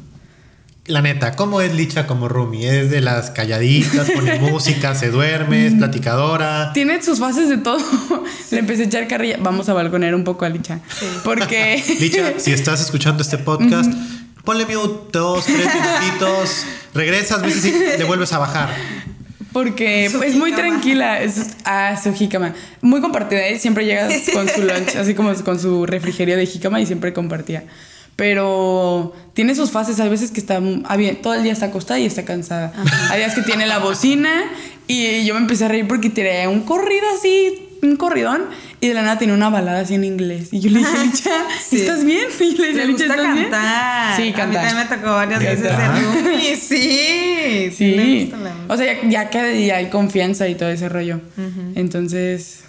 La 0.84 1.00
neta, 1.00 1.36
¿cómo 1.36 1.62
es 1.62 1.74
Licha 1.74 2.06
como 2.06 2.28
Rumi? 2.28 2.66
¿Es 2.66 2.90
de 2.90 3.00
las 3.00 3.30
calladitas, 3.30 4.10
pone 4.10 4.38
música, 4.40 4.94
se 4.94 5.10
duerme, 5.10 5.66
es 5.66 5.74
platicadora? 5.74 6.72
Tiene 6.74 7.02
sus 7.02 7.18
fases 7.18 7.48
de 7.48 7.56
todo. 7.56 7.78
Le 8.50 8.58
empecé 8.58 8.82
a 8.82 8.86
echar 8.86 9.08
carrilla. 9.08 9.38
Vamos 9.40 9.70
a 9.70 9.72
balconear 9.72 10.14
un 10.14 10.24
poco 10.24 10.44
a 10.44 10.50
Licha. 10.50 10.80
Porque... 11.24 11.82
Licha, 11.98 12.34
si 12.38 12.52
estás 12.52 12.82
escuchando 12.82 13.22
este 13.22 13.38
podcast 13.38 13.90
ponle 14.48 14.64
mute 14.64 15.10
dos, 15.12 15.44
tres 15.44 15.58
minutitos, 15.74 16.64
regresas, 16.94 17.42
ves 17.42 17.66
y 17.66 17.70
le 17.70 18.04
vuelves 18.04 18.32
a 18.32 18.38
bajar. 18.38 18.74
Porque 19.52 20.06
es 20.06 20.36
muy 20.36 20.52
tranquila. 20.52 21.20
Es, 21.20 21.48
ah, 21.66 22.00
su 22.02 22.14
jícama. 22.14 22.54
Muy 22.80 23.02
compartida. 23.02 23.46
¿eh? 23.46 23.58
Siempre 23.58 23.84
llega 23.84 24.08
con 24.32 24.48
su 24.48 24.62
lunch, 24.62 24.96
así 24.96 25.12
como 25.12 25.34
con 25.44 25.60
su 25.60 25.84
refrigerio 25.84 26.34
de 26.38 26.46
jícama 26.46 26.80
y 26.80 26.86
siempre 26.86 27.12
compartía. 27.12 27.64
Pero 28.16 29.14
tiene 29.34 29.54
sus 29.54 29.70
fases. 29.70 30.00
Hay 30.00 30.08
veces 30.08 30.30
que 30.30 30.40
está 30.40 30.62
ah, 30.84 30.96
bien, 30.96 31.20
todo 31.20 31.34
el 31.34 31.42
día 31.42 31.52
está 31.52 31.66
acostada 31.66 32.00
y 32.00 32.06
está 32.06 32.24
cansada. 32.24 32.72
Hay 33.10 33.18
días 33.18 33.34
que 33.34 33.42
tiene 33.42 33.66
la 33.66 33.80
bocina 33.80 34.44
y 34.86 35.26
yo 35.26 35.34
me 35.34 35.40
empecé 35.40 35.66
a 35.66 35.68
reír 35.68 35.86
porque 35.86 36.08
tiré 36.08 36.48
un 36.48 36.62
corrido 36.62 37.04
así, 37.14 37.67
un 37.82 37.96
corridón. 37.96 38.42
Y 38.80 38.88
de 38.88 38.94
la 38.94 39.02
nada 39.02 39.18
tenía 39.18 39.34
una 39.34 39.50
balada 39.50 39.80
así 39.80 39.94
en 39.94 40.04
inglés. 40.04 40.48
Y 40.52 40.60
yo 40.60 40.70
le 40.70 40.78
dije, 40.78 41.04
Licha, 41.04 41.30
¿estás 41.72 42.04
bien? 42.04 42.26
Y 42.40 42.56
le 42.56 42.72
dije, 42.72 42.86
gusta 42.86 43.16
cantar. 43.16 44.16
Sí, 44.16 44.32
cantar. 44.32 44.42
A 44.42 44.46
mí 44.46 44.54
también 44.54 44.76
me 44.76 44.96
tocó 44.96 45.10
varias 45.14 45.40
veces 45.40 45.66
el 45.66 46.40
Y 46.52 46.56
sí, 46.56 47.70
sí. 47.76 48.32
o 48.68 48.76
sea, 48.76 49.08
ya, 49.08 49.30
que 49.30 49.66
ya 49.66 49.76
hay 49.76 49.90
confianza 49.90 50.48
y 50.48 50.54
todo 50.54 50.68
ese 50.68 50.88
rollo. 50.88 51.20
Entonces. 51.74 52.64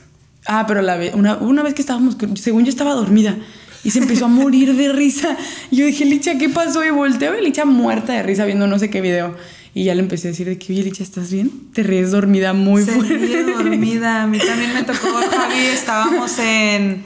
Ah, 0.48 0.66
pero 0.68 0.82
la 0.82 0.98
una, 1.14 1.36
una 1.36 1.62
vez 1.62 1.74
que 1.74 1.82
estábamos, 1.82 2.18
según 2.36 2.66
yo 2.66 2.70
estaba 2.70 2.94
dormida. 2.94 3.38
Y 3.84 3.92
se 3.92 4.00
empezó 4.00 4.26
a 4.26 4.28
morir 4.28 4.76
de 4.76 4.92
risa. 4.92 5.38
Y 5.72 5.78
yo 5.78 5.86
dije, 5.86 6.06
Licha, 6.06 6.38
¿qué 6.38 6.50
pasó? 6.50 6.84
Y 6.84 6.90
volteo 6.90 7.38
y 7.38 7.44
Licha 7.44 7.66
muerta 7.66 8.14
de 8.14 8.24
risa 8.24 8.46
viendo 8.46 8.68
no 8.68 8.78
sé 8.80 8.90
qué 8.90 9.00
video. 9.00 9.36
Y 9.74 9.84
ya 9.84 9.96
le 9.96 10.02
empecé 10.02 10.28
a 10.28 10.32
decir 10.32 10.48
de 10.48 10.58
que, 10.58 10.74
oye, 10.74 10.84
Licha, 10.84 11.04
¿estás 11.04 11.32
bien? 11.32 11.72
Te 11.74 11.84
ríes 11.84 12.12
dormida 12.12 12.54
muy 12.54 12.84
Se 12.84 12.94
fuerte. 12.94 13.18
Ríe 13.18 13.44
dormida. 13.44 14.24
A 14.24 14.28
mí 14.28 14.40
también 14.40 14.74
me 14.74 14.84
tocó, 14.84 15.08
Javi, 15.32 15.60
estábamos 15.74 16.40
en, 16.40 17.04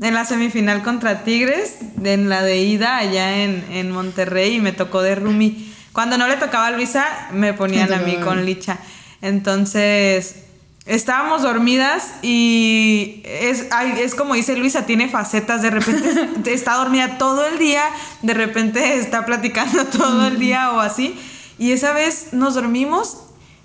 en 0.00 0.14
la 0.14 0.24
semifinal 0.24 0.82
contra 0.82 1.24
Tigres, 1.24 1.78
en 2.02 2.28
la 2.28 2.42
de 2.42 2.58
ida 2.58 2.98
allá 2.98 3.42
en, 3.42 3.64
en 3.70 3.90
Monterrey, 3.90 4.56
y 4.56 4.60
me 4.60 4.72
tocó 4.72 5.02
de 5.02 5.16
Rumi. 5.16 5.72
Cuando 5.92 6.16
no 6.18 6.28
le 6.28 6.36
tocaba 6.36 6.68
a 6.68 6.70
Luisa, 6.70 7.04
me 7.32 7.52
ponían 7.52 7.92
a 7.92 7.98
mí 7.98 8.16
con 8.16 8.44
Licha. 8.44 8.78
Entonces, 9.20 10.44
estábamos 10.86 11.42
dormidas 11.42 12.14
y 12.22 13.22
es, 13.24 13.66
es 13.98 14.14
como 14.14 14.34
dice 14.34 14.56
Luisa, 14.56 14.86
tiene 14.86 15.08
facetas, 15.08 15.62
de 15.62 15.70
repente 15.70 16.52
está 16.52 16.74
dormida 16.74 17.16
todo 17.18 17.46
el 17.46 17.58
día, 17.58 17.82
de 18.22 18.34
repente 18.34 18.98
está 18.98 19.24
platicando 19.24 19.86
todo 19.86 20.26
el 20.28 20.38
día 20.38 20.72
o 20.72 20.80
así. 20.80 21.18
Y 21.58 21.72
esa 21.72 21.92
vez 21.92 22.32
nos 22.32 22.54
dormimos 22.54 23.18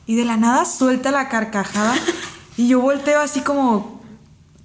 y 0.05 0.15
de 0.15 0.25
la 0.25 0.37
nada 0.37 0.65
suelta 0.65 1.11
la 1.11 1.29
carcajada 1.29 1.95
y 2.57 2.67
yo 2.67 2.79
volteo 2.81 3.21
así 3.21 3.41
como 3.41 4.01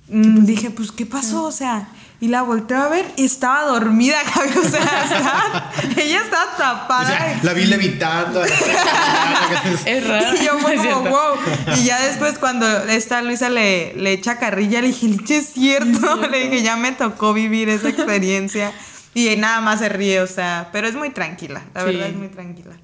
mm, 0.08 0.44
dije, 0.44 0.70
pues 0.70 0.90
¿qué 0.90 1.06
pasó? 1.06 1.44
O 1.44 1.52
sea, 1.52 1.88
y 2.20 2.28
la 2.28 2.40
volteo 2.40 2.78
a 2.78 2.88
ver 2.88 3.04
y 3.16 3.26
estaba 3.26 3.64
dormida, 3.64 4.16
O 4.58 4.68
sea, 4.68 5.70
ella 5.96 6.22
estaba 6.22 6.56
tapada. 6.56 7.38
la 7.42 7.52
vi 7.52 7.66
levitando. 7.66 8.42
es 9.84 10.08
raro. 10.08 10.34
Y 10.34 10.44
yo 10.44 10.58
fue 10.58 10.76
como, 10.76 11.10
wow. 11.10 11.36
Y 11.76 11.84
ya 11.84 12.00
después 12.00 12.38
cuando 12.38 12.66
esta 12.84 13.20
Luisa 13.20 13.50
le, 13.50 13.92
le 13.94 14.12
echa 14.12 14.38
carrilla, 14.38 14.80
le 14.80 14.88
dije, 14.88 15.14
es 15.28 15.50
cierto. 15.52 16.16
Le 16.30 16.48
dije, 16.48 16.62
ya 16.62 16.76
me 16.76 16.92
tocó 16.92 17.34
vivir 17.34 17.68
esa 17.68 17.90
experiencia. 17.90 18.72
Y 19.12 19.36
nada 19.36 19.60
más 19.60 19.80
se 19.80 19.90
ríe, 19.90 20.20
o 20.22 20.26
sea, 20.26 20.70
pero 20.72 20.88
es 20.88 20.94
muy 20.94 21.10
tranquila, 21.10 21.62
la 21.74 21.84
verdad 21.84 22.08
es 22.08 22.16
muy 22.16 22.28
tranquila. 22.28 22.74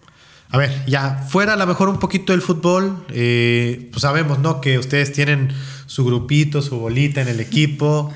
A 0.53 0.59
ver, 0.59 0.85
ya 0.87 1.15
fuera 1.29 1.53
a 1.53 1.57
lo 1.57 1.67
mejor 1.67 1.89
un 1.89 1.99
poquito 1.99 2.33
del 2.33 2.43
fútbol, 2.43 3.05
eh, 3.11 3.89
pues 3.93 4.03
sabemos, 4.03 4.41
¿no? 4.41 4.61
Que 4.61 4.79
ustedes 4.79 5.13
tienen 5.13 5.53
su 5.87 6.05
grupito, 6.05 6.61
su 6.61 6.79
bolita 6.79 7.21
en 7.21 7.29
el 7.29 7.39
equipo. 7.39 8.13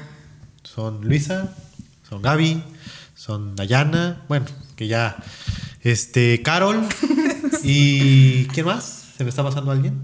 Son 0.64 1.02
Luisa, 1.02 1.54
son 2.08 2.22
Gaby, 2.22 2.62
son 3.14 3.54
Dayana, 3.54 4.24
bueno, 4.28 4.46
que 4.74 4.88
ya, 4.88 5.16
este, 5.82 6.42
Carol 6.42 6.84
y 7.62 8.46
¿quién 8.46 8.66
más? 8.66 9.12
¿Se 9.16 9.22
me 9.22 9.30
está 9.30 9.44
pasando 9.44 9.70
alguien? 9.70 10.02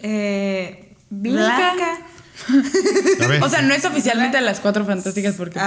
Eh, 0.00 0.94
Blanca. 1.08 1.98
O 3.40 3.48
sea, 3.48 3.62
no 3.62 3.72
es 3.72 3.84
oficialmente 3.84 4.40
las 4.40 4.60
cuatro 4.60 4.84
fantásticas 4.84 5.34
porque 5.34 5.60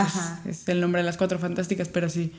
pues, 0.43 0.62
es 0.62 0.67
el 0.69 0.82
nombre 0.82 1.01
de 1.01 1.06
las 1.06 1.17
cuatro 1.17 1.39
fantásticas, 1.39 1.88
pero 1.88 2.10
sí. 2.10 2.34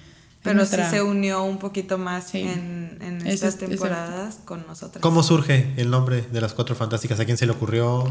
Pero 0.46 0.56
nuestra- 0.58 0.84
sí 0.88 0.96
se 0.96 1.02
unió 1.02 1.42
un 1.44 1.58
poquito 1.58 1.98
más 1.98 2.24
Sí. 2.30 2.40
en, 2.42 2.98
en 3.00 3.26
estas 3.26 3.54
es- 3.54 3.60
es 3.62 3.68
temporadas 3.68 4.38
con 4.44 4.66
nosotras. 4.66 5.00
¿Cómo 5.02 5.22
surge 5.22 5.72
el 5.76 5.90
nombre 5.90 6.22
de 6.32 6.40
las 6.40 6.54
cuatro 6.54 6.74
fantásticas? 6.74 7.20
¿A 7.20 7.24
quién 7.24 7.36
se 7.36 7.46
le 7.46 7.52
ocurrió? 7.52 8.04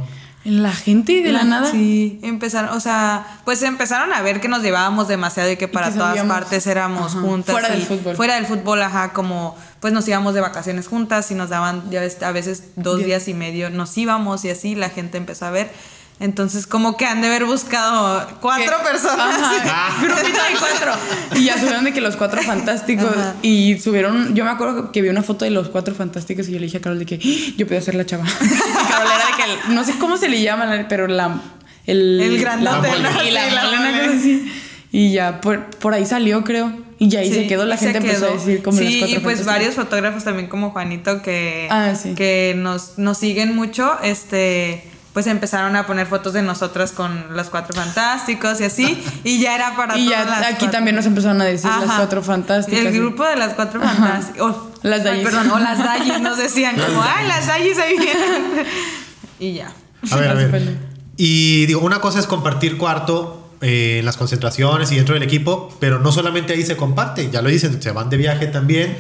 En 0.44 0.62
la 0.64 0.72
gente 0.74 1.22
de 1.24 1.32
la, 1.32 1.44
nada. 1.44 1.72
Sí, 1.72 2.20
empezaron, 2.24 2.76
o 2.76 2.80
sea, 2.80 3.40
pues 3.46 3.64
empezaron 3.64 4.14
a 4.14 4.22
ver 4.22 4.40
que 4.42 4.48
nos 4.48 4.62
llevábamos 4.62 5.08
demasiado 5.08 5.50
y 5.52 5.58
que 5.58 5.68
para 5.68 5.88
que 5.88 5.94
todas 5.94 6.10
salíamos- 6.10 6.34
partes 6.38 6.68
éramos 6.68 7.12
Ajá, 7.14 7.22
juntas. 7.22 7.52
fuera 7.54 7.70
del 7.70 7.82
y 7.82 7.86
fútbol. 7.86 8.16
Fuera 8.16 8.36
del 8.36 8.46
fútbol, 8.46 8.82
ajá, 8.84 9.14
como 9.14 9.56
pues 9.80 9.94
nos 9.94 10.08
íbamos 10.08 10.34
de 10.34 10.42
vacaciones 10.42 10.88
juntas 10.88 11.30
y 11.32 11.36
nos 11.36 11.50
daban, 11.50 11.90
ya 11.92 12.02
ves, 12.02 12.22
a 12.24 12.32
veces 12.32 12.64
dos 12.76 12.98
Bien. 12.98 13.08
días 13.10 13.28
y 13.28 13.34
medio 13.34 13.70
nos 13.70 13.96
íbamos 13.98 14.44
y 14.46 14.50
así 14.50 14.76
la 14.76 14.90
gente 14.90 15.18
empezó 15.18 15.46
a 15.46 15.52
ver. 15.52 15.72
Entonces, 16.18 16.66
como 16.66 16.96
que 16.96 17.06
han 17.06 17.22
de 17.22 17.28
haber 17.28 17.44
buscado 17.46 18.26
cuatro 18.40 18.74
¿Qué? 18.78 18.90
personas. 18.90 19.36
Ajá, 19.42 20.02
grupito 20.02 20.28
de 20.38 20.58
cuatro. 20.60 20.94
Y 21.36 21.44
ya 21.44 21.58
subieron 21.60 21.84
de 21.84 21.92
que 21.94 22.00
los 22.00 22.16
cuatro 22.16 22.42
fantásticos. 22.42 23.06
Ajá. 23.10 23.36
Y 23.42 23.78
subieron. 23.80 24.34
Yo 24.34 24.46
me 24.46 24.52
acuerdo 24.52 24.94
que 24.94 25.02
vi 25.02 25.10
una 25.10 25.24
foto 25.24 25.44
de 25.44 25.52
los 25.52 25.68
cuatro 25.68 25.94
fantásticos 25.94 26.48
y 26.48 26.54
yo 26.54 26.60
le 26.60 26.66
dije 26.68 26.78
a 26.78 26.82
Carol 26.82 27.00
de 27.00 27.06
que 27.06 27.16
"Ah, 27.22 27.54
yo 27.58 27.68
puedo 27.68 27.82
ser 27.82 27.96
la 27.96 28.06
chava. 28.06 28.24
Y 28.42 28.88
Carol 28.92 29.08
era 29.08 29.26
de 29.26 29.64
que. 29.68 29.74
No 29.74 29.84
sé 29.84 29.96
cómo 30.00 30.16
se 30.16 30.30
le 30.30 30.42
llama, 30.42 30.86
pero 30.88 31.08
la. 31.08 31.42
El, 31.86 32.20
El 32.22 32.40
grandote, 32.40 32.88
la 32.98 33.24
y 33.26 33.32
la 33.32 33.44
Sí, 33.50 33.52
la 33.52 34.14
así. 34.18 34.54
Y 34.94 35.12
ya 35.12 35.42
por, 35.42 35.66
por 35.72 35.94
ahí 35.94 36.06
salió, 36.06 36.44
creo. 36.46 36.72
Y 36.98 37.10
ya 37.10 37.20
ahí 37.20 37.32
se 37.34 37.46
quedó. 37.46 37.66
La 37.66 37.76
gente 37.76 37.98
empezó 37.98 38.28
a 38.28 38.32
decir 38.32 38.64
como 38.64 38.78
sí, 38.78 38.86
los 38.86 38.96
cuatro 39.00 39.18
y 39.18 39.20
pues 39.20 39.46
varios 39.46 39.76
fotógrafos 39.76 40.24
también 40.24 40.48
como 40.48 40.72
Juanito 40.72 41.22
que, 41.22 41.68
Ah, 41.70 41.94
sí. 42.02 42.14
que 42.16 42.56
nos, 42.58 42.98
nos 42.98 43.18
siguen 43.18 43.54
mucho, 43.54 43.98
este 44.02 44.82
pues 45.16 45.28
empezaron 45.28 45.78
a 45.78 45.88
poner 45.88 46.08
fotos 46.08 46.34
de 46.34 46.42
nosotras 46.42 46.92
con 46.92 47.38
los 47.38 47.50
cuatro 47.50 47.74
fantásticos 47.74 48.60
y 48.60 48.66
así, 48.66 49.02
y 49.24 49.40
ya 49.40 49.56
era 49.56 49.74
para 49.78 49.98
Y 49.98 50.08
todas 50.08 50.26
ya 50.26 50.30
las 50.30 50.42
aquí 50.42 50.50
cuatro. 50.50 50.72
también 50.72 50.98
nos 50.98 51.06
empezaron 51.06 51.40
a 51.40 51.46
decir 51.46 51.70
las 51.70 51.96
cuatro 51.96 52.22
fantásticas. 52.22 52.84
El 52.84 52.92
grupo 52.92 53.24
de 53.24 53.38
las 53.38 53.54
cuatro 53.54 53.80
fantásticas. 53.80 54.46
Las 54.84 55.06
Dallis. 55.06 55.24
Perdón, 55.24 55.52
o 55.52 55.60
las 55.60 55.78
Dallis 55.78 56.20
nos 56.20 56.38
decían 56.38 56.76
como, 56.86 57.02
ay, 57.02 57.30
las 57.30 57.48
Dallis 57.48 57.78
ahí 57.80 57.98
vienen. 57.98 58.66
y 59.40 59.54
ya. 59.54 59.72
A 60.12 60.16
ver, 60.18 60.30
a 60.32 60.34
ver. 60.34 60.78
Y 61.16 61.66
digo, 61.66 61.80
una 61.80 62.02
cosa 62.02 62.20
es 62.20 62.28
compartir 62.28 62.78
cuarto 62.78 63.52
eh, 63.62 64.00
en 64.00 64.06
las 64.06 64.18
concentraciones 64.18 64.92
y 64.92 64.98
dentro 64.98 65.14
del 65.14 65.24
equipo, 65.24 65.74
pero 65.80 66.00
no 66.00 66.12
solamente 66.12 66.52
ahí 66.52 66.64
se 66.66 66.76
comparte, 66.76 67.30
ya 67.32 67.42
lo 67.42 67.48
dicen, 67.48 67.82
se 67.82 67.92
van 67.92 68.10
de 68.10 68.18
viaje 68.18 68.48
también 68.48 68.98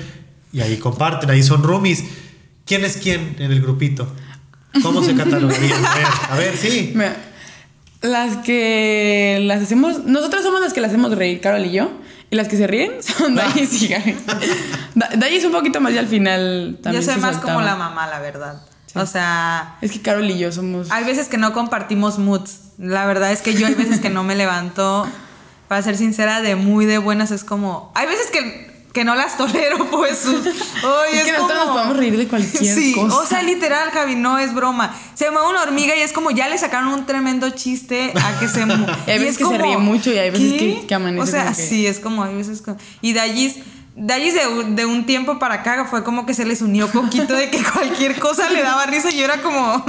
y 0.54 0.62
ahí 0.62 0.78
comparten, 0.78 1.30
ahí 1.30 1.43
son 1.43 1.62
roomies. 1.62 2.06
¿Quién 2.65 2.86
es 2.86 2.95
quién 2.95 3.36
en 3.38 3.51
el 3.51 3.62
grupito? 3.62 4.08
¿Cómo 4.81 5.03
se 5.03 5.15
catalogarían? 5.15 5.85
A 5.85 5.95
ver, 5.95 6.05
a 6.31 6.35
ver, 6.35 6.57
sí. 6.57 6.91
Mira, 6.93 7.15
las 8.01 8.38
que 8.38 9.39
las 9.43 9.61
hacemos, 9.63 10.03
nosotros 10.05 10.43
somos 10.43 10.61
las 10.61 10.73
que 10.73 10.81
las 10.81 10.89
hacemos 10.91 11.15
reír, 11.15 11.41
Carol 11.41 11.65
y 11.65 11.71
yo. 11.71 11.91
Y 12.31 12.35
las 12.35 12.47
que 12.47 12.57
se 12.57 12.65
ríen 12.67 12.91
son 13.03 13.38
Ah. 13.39 13.43
Dayis 13.53 13.81
y 13.83 13.88
Gaby. 13.88 14.15
Da- 14.95 15.09
Dayis 15.15 15.45
un 15.45 15.51
poquito 15.51 15.79
más 15.79 15.93
y 15.93 15.97
al 15.97 16.07
final 16.07 16.79
también. 16.81 17.01
Yo 17.03 17.05
soy 17.11 17.15
se 17.15 17.21
más 17.21 17.38
como 17.38 17.61
la 17.61 17.75
mamá, 17.75 18.07
la 18.07 18.19
verdad. 18.19 18.61
O 18.95 19.05
sea, 19.05 19.77
Es 19.81 19.91
que 19.91 20.01
Carol 20.01 20.29
y 20.29 20.38
yo 20.38 20.51
somos. 20.51 20.89
Hay 20.91 21.03
veces 21.03 21.27
que 21.27 21.38
no 21.38 21.51
compartimos 21.53 22.17
moods. 22.17 22.59
La 22.77 23.05
verdad 23.05 23.31
es 23.31 23.41
que 23.41 23.53
yo 23.53 23.67
hay 23.67 23.73
veces 23.75 23.99
que 23.99 24.09
no 24.09 24.23
me 24.23 24.35
levanto, 24.35 25.07
para 25.67 25.81
ser 25.81 25.97
sincera, 25.97 26.41
de 26.41 26.55
muy 26.55 26.85
de 26.85 26.97
buenas. 26.97 27.31
Es 27.31 27.43
como. 27.43 27.91
Hay 27.95 28.07
veces 28.07 28.27
que, 28.31 28.74
que 28.95 29.03
no 29.03 29.13
las 29.13 29.38
tolero, 29.38 29.86
pues. 29.91 30.17
sus- 30.19 30.45
Ay, 30.84 31.17
Es 31.19 31.23
que 31.25 31.31
nosotros 31.34 31.65
nos 31.65 31.69
podemos 31.75 31.97
reír 31.97 32.17
de 32.17 32.27
cualquier 32.27 32.63
sí, 32.75 32.93
cosa. 32.93 33.17
O 33.17 33.25
sea, 33.27 33.43
literal, 33.43 33.91
Javi, 33.91 34.15
no 34.15 34.39
es 34.39 34.55
broma. 34.55 34.95
Se 35.13 35.29
mueve 35.29 35.49
una 35.49 35.62
hormiga 35.62 35.95
y 35.95 35.99
es 36.01 36.13
como 36.13 36.31
ya 36.31 36.47
le 36.47 36.58
sacaron 36.58 36.88
un 36.89 37.05
tremendo 37.05 37.49
chiste 37.51 38.12
a 38.23 38.39
que 38.39 38.47
se 38.47 38.65
mu- 38.65 38.88
Y 39.05 39.12
hay 39.12 39.19
veces 39.19 39.34
es 39.34 39.38
que 39.38 39.45
se 39.45 39.58
ríe 39.60 39.77
mucho 39.77 40.12
y 40.12 40.17
hay 40.17 40.31
veces 40.31 40.53
¿qué? 40.53 40.58
que- 40.81 40.88
que 40.88 40.95
amanece 40.95 41.21
O 41.21 41.25
sea, 41.27 41.47
que- 41.49 41.53
sí, 41.55 41.86
es 41.86 41.99
como, 41.99 42.23
hay 42.23 42.34
veces 42.36 42.62
como. 42.63 42.77
Y 43.01 43.13
Dallis. 43.13 43.58
Dallis 43.97 44.34
de, 44.34 44.41
de 44.75 44.86
un 44.86 45.05
tiempo 45.05 45.39
para 45.39 45.55
acá 45.55 45.86
fue 45.89 46.03
como 46.03 46.25
que 46.25 46.34
se 46.34 46.43
les 46.43 46.62
unió 46.62 46.89
poquito 46.89 47.34
de 47.34 47.49
que 47.49 47.63
cualquier 47.63 48.19
cosa 48.19 48.49
le 48.49 48.62
daba 48.62 48.86
risa 48.88 49.10
y 49.10 49.17
yo 49.17 49.23
era 49.23 49.41
como, 49.41 49.86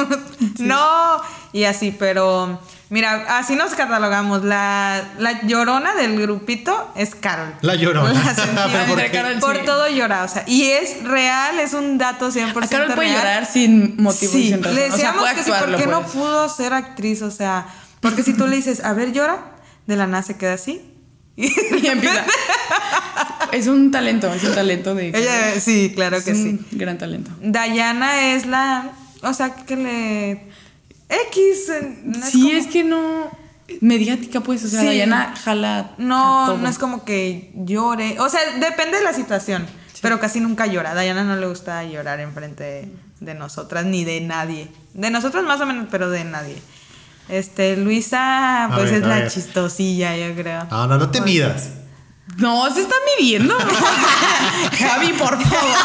no, 0.61 1.21
y 1.53 1.65
así, 1.65 1.91
pero 1.91 2.61
mira, 2.91 3.39
así 3.39 3.55
nos 3.57 3.75
catalogamos. 3.75 4.45
La, 4.45 5.03
la 5.19 5.43
llorona 5.43 5.95
del 5.95 6.21
grupito 6.21 6.93
es 6.97 7.15
Carol. 7.15 7.53
La 7.63 7.75
llorona. 7.75 8.13
La 8.13 8.35
sentida. 8.35 8.69
¿Pero 8.73 8.87
por? 8.87 9.11
Carol, 9.11 9.39
Por 9.41 9.57
sí. 9.57 9.63
todo 9.65 9.89
llora, 9.89 10.25
o 10.25 10.29
sea, 10.29 10.45
y 10.47 10.65
es 10.65 11.03
real, 11.05 11.59
es 11.61 11.73
un 11.75 11.99
dato 11.99 12.31
100% 12.31 12.65
A 12.65 12.69
Carol 12.69 12.87
puede 12.95 13.09
real. 13.09 13.19
llorar 13.19 13.47
sin 13.47 13.97
motivo 14.03 14.33
y 14.37 14.43
Sí, 14.43 14.49
sin 14.51 14.63
razón. 14.63 14.75
le 14.75 14.83
o 14.83 14.87
sea, 14.87 14.93
decíamos 14.97 15.21
puede 15.21 15.35
que 15.35 15.43
sí, 15.45 15.51
actuarlo, 15.51 15.77
¿por 15.79 15.85
qué 15.87 15.91
no 15.91 16.01
pues. 16.03 16.13
pudo 16.13 16.49
ser 16.49 16.73
actriz? 16.75 17.23
O 17.23 17.31
sea, 17.31 17.67
porque 18.01 18.23
si 18.23 18.35
tú 18.35 18.47
le 18.47 18.57
dices, 18.57 18.85
a 18.85 18.93
ver, 18.93 19.13
llora, 19.13 19.39
de 19.87 19.97
la 19.97 20.07
nada 20.07 20.23
se 20.23 20.37
queda 20.37 20.55
así. 20.55 20.93
Y 21.37 21.47
Y 21.83 21.87
empieza. 21.87 22.25
Es 23.53 23.67
un 23.67 23.91
talento, 23.91 24.33
es 24.33 24.43
un 24.45 24.55
talento 24.55 24.95
de. 24.95 25.09
Ella, 25.09 25.61
sí, 25.61 25.93
claro 25.95 26.17
es 26.17 26.25
que 26.25 26.33
un 26.33 26.37
sí. 26.71 26.77
gran 26.77 26.99
talento. 26.99 27.31
Dayana 27.43 28.33
es 28.33 28.47
la. 28.47 28.91
O 29.23 29.33
sea, 29.35 29.55
que 29.55 29.77
le. 29.77 30.49
X. 31.09 31.71
no 32.05 32.27
sí, 32.27 32.41
como- 32.43 32.53
es 32.53 32.67
que 32.67 32.85
no. 32.85 33.47
Mediática, 33.81 34.41
pues. 34.41 34.65
O 34.65 34.69
sea, 34.69 34.81
Sí. 34.81 34.89
Diana 34.91 35.35
jala. 35.43 35.91
No, 35.99 36.57
no 36.57 36.69
es 36.69 36.79
como 36.79 37.05
que 37.05 37.51
llore. 37.57 38.17
O 38.21 38.29
sea, 38.29 38.41
depende 38.61 38.99
de 38.99 39.05
la 39.05 39.13
situación. 39.13 39.67
Pero 40.03 40.21
casi 40.21 40.41
nunca 40.41 40.67
llora. 40.67 40.93
A 40.93 40.95
Dayana 40.95 41.25
no 41.25 41.37
le 41.37 41.47
gusta 41.49 41.83
llorar 41.85 42.21
enfrente 42.21 42.63
de, 42.63 42.93
de 43.21 43.35
nosotras 43.35 43.85
ni 43.87 44.05
de 44.05 44.21
nadie. 44.21 44.69
De 44.95 45.11
nosotras 45.11 45.43
más 45.45 45.61
o 45.61 45.67
menos, 45.67 45.87
pero 45.91 46.11
de 46.11 46.23
nadie. 46.25 46.57
Este, 47.29 47.77
Luisa, 47.77 48.69
pues 48.73 48.91
ver, 48.93 48.95
es 49.03 49.09
la 49.09 49.15
ver. 49.17 49.31
chistosilla, 49.33 50.17
yo 50.17 50.33
creo. 50.41 50.65
No, 50.71 50.87
no, 50.87 50.97
no 50.99 51.11
te 51.11 51.21
midas. 51.23 51.71
No, 52.37 52.73
se 52.73 52.83
está 52.83 52.95
midiendo. 53.19 53.57
Javi, 54.79 55.13
por 55.15 55.43
favor. 55.43 55.77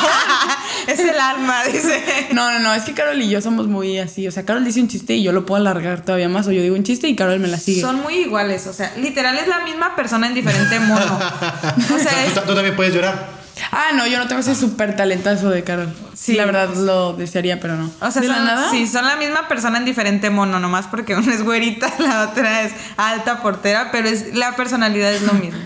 es 0.87 0.99
el 0.99 1.19
alma, 1.19 1.63
dice. 1.65 2.03
No, 2.33 2.51
no, 2.51 2.59
no, 2.59 2.73
es 2.73 2.83
que 2.83 2.93
Carol 2.93 3.21
y 3.21 3.29
yo 3.29 3.41
somos 3.41 3.67
muy 3.67 3.99
así. 3.99 4.27
O 4.27 4.31
sea, 4.31 4.43
Carol 4.45 4.63
dice 4.63 4.81
un 4.81 4.87
chiste 4.87 5.13
y 5.15 5.23
yo 5.23 5.31
lo 5.31 5.45
puedo 5.45 5.61
alargar 5.61 6.03
todavía 6.03 6.29
más. 6.29 6.47
O 6.47 6.51
yo 6.51 6.61
digo 6.61 6.75
un 6.75 6.83
chiste 6.83 7.07
y 7.07 7.15
Carol 7.15 7.39
me 7.39 7.47
la 7.47 7.57
sigue. 7.57 7.81
Son 7.81 8.01
muy 8.01 8.15
iguales, 8.15 8.67
o 8.67 8.73
sea, 8.73 8.93
literal 8.97 9.37
es 9.37 9.47
la 9.47 9.59
misma 9.63 9.95
persona 9.95 10.27
en 10.27 10.33
diferente 10.33 10.79
mono. 10.79 11.01
O 11.93 11.99
sea, 11.99 12.25
es- 12.25 12.33
¿Tú, 12.33 12.41
tú 12.47 12.55
también 12.55 12.75
puedes 12.75 12.93
llorar. 12.93 13.41
Ah, 13.71 13.89
no, 13.93 14.07
yo 14.07 14.17
no 14.17 14.27
tengo 14.27 14.41
ese 14.41 14.55
súper 14.55 14.95
talentazo 14.95 15.49
de 15.49 15.63
Carol. 15.63 15.93
Sí. 16.15 16.33
La 16.33 16.45
verdad 16.45 16.73
lo 16.73 17.13
desearía, 17.13 17.59
pero 17.59 17.75
no. 17.75 17.91
O 18.01 18.09
sea, 18.11 18.21
¿De 18.21 18.27
la 18.27 18.35
son, 18.35 18.45
nada? 18.45 18.71
sí, 18.71 18.87
son 18.87 19.05
la 19.05 19.17
misma 19.17 19.47
persona 19.47 19.77
en 19.77 19.85
diferente 19.85 20.29
mono, 20.29 20.59
nomás 20.59 20.87
porque 20.87 21.15
una 21.15 21.33
es 21.33 21.43
güerita, 21.43 21.91
la 21.99 22.29
otra 22.29 22.63
es 22.63 22.71
alta 22.97 23.41
portera, 23.41 23.89
pero 23.91 24.07
es, 24.09 24.33
la 24.35 24.55
personalidad 24.55 25.13
es 25.13 25.21
lo 25.21 25.33
mismo. 25.33 25.59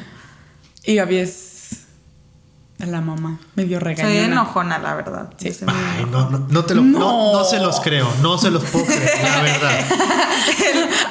Y 0.83 0.95
Gaby 0.95 1.17
es 1.17 1.54
la 2.79 2.99
mamá, 3.01 3.39
medio 3.55 3.79
Soy 3.79 3.85
regañona. 3.95 4.25
enojona, 4.25 4.79
la 4.79 4.95
verdad. 4.95 5.29
Sí. 5.37 5.51
Soy 5.53 5.67
no, 6.11 6.29
no, 6.29 6.39
no 6.49 6.65
te 6.65 6.75
lo, 6.75 6.81
no. 6.81 6.99
No. 6.99 7.33
no 7.39 7.43
se 7.45 7.59
los 7.59 7.79
creo, 7.79 8.07
no 8.21 8.37
se 8.37 8.51
los 8.51 8.63
puedo 8.65 8.85
creer, 8.85 9.11
la 9.23 9.41
verdad. 9.43 9.79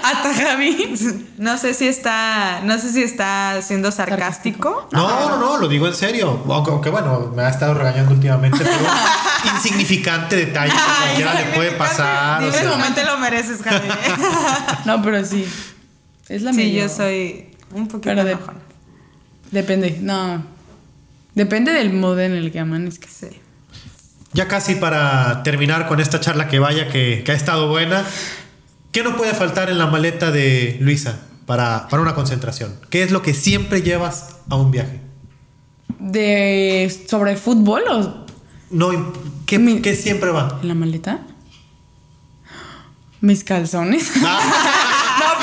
Hasta 0.02 0.34
Javi. 0.34 0.94
No 1.38 1.56
sé 1.56 1.72
si 1.74 1.88
está, 1.88 2.60
no 2.64 2.78
sé 2.78 2.92
si 2.92 3.02
está 3.02 3.60
siendo 3.62 3.90
sarcástico. 3.90 4.88
No, 4.92 5.08
no, 5.30 5.38
no, 5.38 5.56
lo 5.58 5.68
digo 5.68 5.86
en 5.86 5.94
serio. 5.94 6.42
Aunque, 6.48 6.70
aunque, 6.70 6.90
bueno, 6.90 7.32
me 7.34 7.42
ha 7.42 7.48
estado 7.48 7.72
regañando 7.74 8.12
últimamente, 8.12 8.58
pero 8.58 8.76
insignificante 9.56 10.36
detalle 10.36 10.70
que 10.72 10.78
cualquiera 11.02 11.34
le 11.34 11.44
puede 11.56 11.70
pasar. 11.72 12.42
o 12.42 12.46
Dime 12.46 12.52
sea. 12.58 12.62
el 12.62 12.68
momento 12.76 13.02
lo 13.04 13.18
mereces, 13.18 13.62
Javi. 13.62 13.88
No, 14.84 15.00
pero 15.02 15.24
sí. 15.24 15.46
Es 16.28 16.42
la 16.42 16.50
sí, 16.52 16.58
medio- 16.58 16.82
yo 16.82 16.88
soy 16.90 17.56
un 17.72 17.88
poquito 17.88 18.14
de- 18.22 18.32
enojona. 18.32 18.58
Depende, 19.50 19.98
no. 20.02 20.52
Depende 21.34 21.72
del 21.72 21.92
modo 21.92 22.20
en 22.20 22.32
el 22.32 22.52
que 22.52 22.60
amanezca. 22.60 23.08
Sí. 23.08 23.26
Ya 24.32 24.48
casi 24.48 24.74
para 24.76 25.42
terminar 25.42 25.86
con 25.88 26.00
esta 26.00 26.20
charla 26.20 26.48
que 26.48 26.58
vaya, 26.58 26.88
que, 26.88 27.22
que 27.24 27.32
ha 27.32 27.34
estado 27.34 27.68
buena, 27.68 28.04
¿qué 28.92 29.02
no 29.02 29.16
puede 29.16 29.32
faltar 29.34 29.70
en 29.70 29.78
la 29.78 29.86
maleta 29.86 30.30
de 30.30 30.76
Luisa 30.80 31.20
para, 31.46 31.88
para 31.88 32.02
una 32.02 32.14
concentración? 32.14 32.74
¿Qué 32.90 33.02
es 33.02 33.10
lo 33.12 33.22
que 33.22 33.32
siempre 33.34 33.82
llevas 33.82 34.36
a 34.48 34.56
un 34.56 34.70
viaje? 34.70 35.00
¿De 36.00 36.92
sobre 37.08 37.36
fútbol 37.36 37.82
o 37.90 38.26
No, 38.70 39.12
¿qué, 39.46 39.58
Mi- 39.58 39.80
qué 39.80 39.94
siempre 39.94 40.30
va? 40.30 40.58
en 40.62 40.68
la 40.68 40.74
maleta? 40.74 41.20
Mis 43.20 43.42
calzones. 43.44 44.10
Ah, 44.24 44.40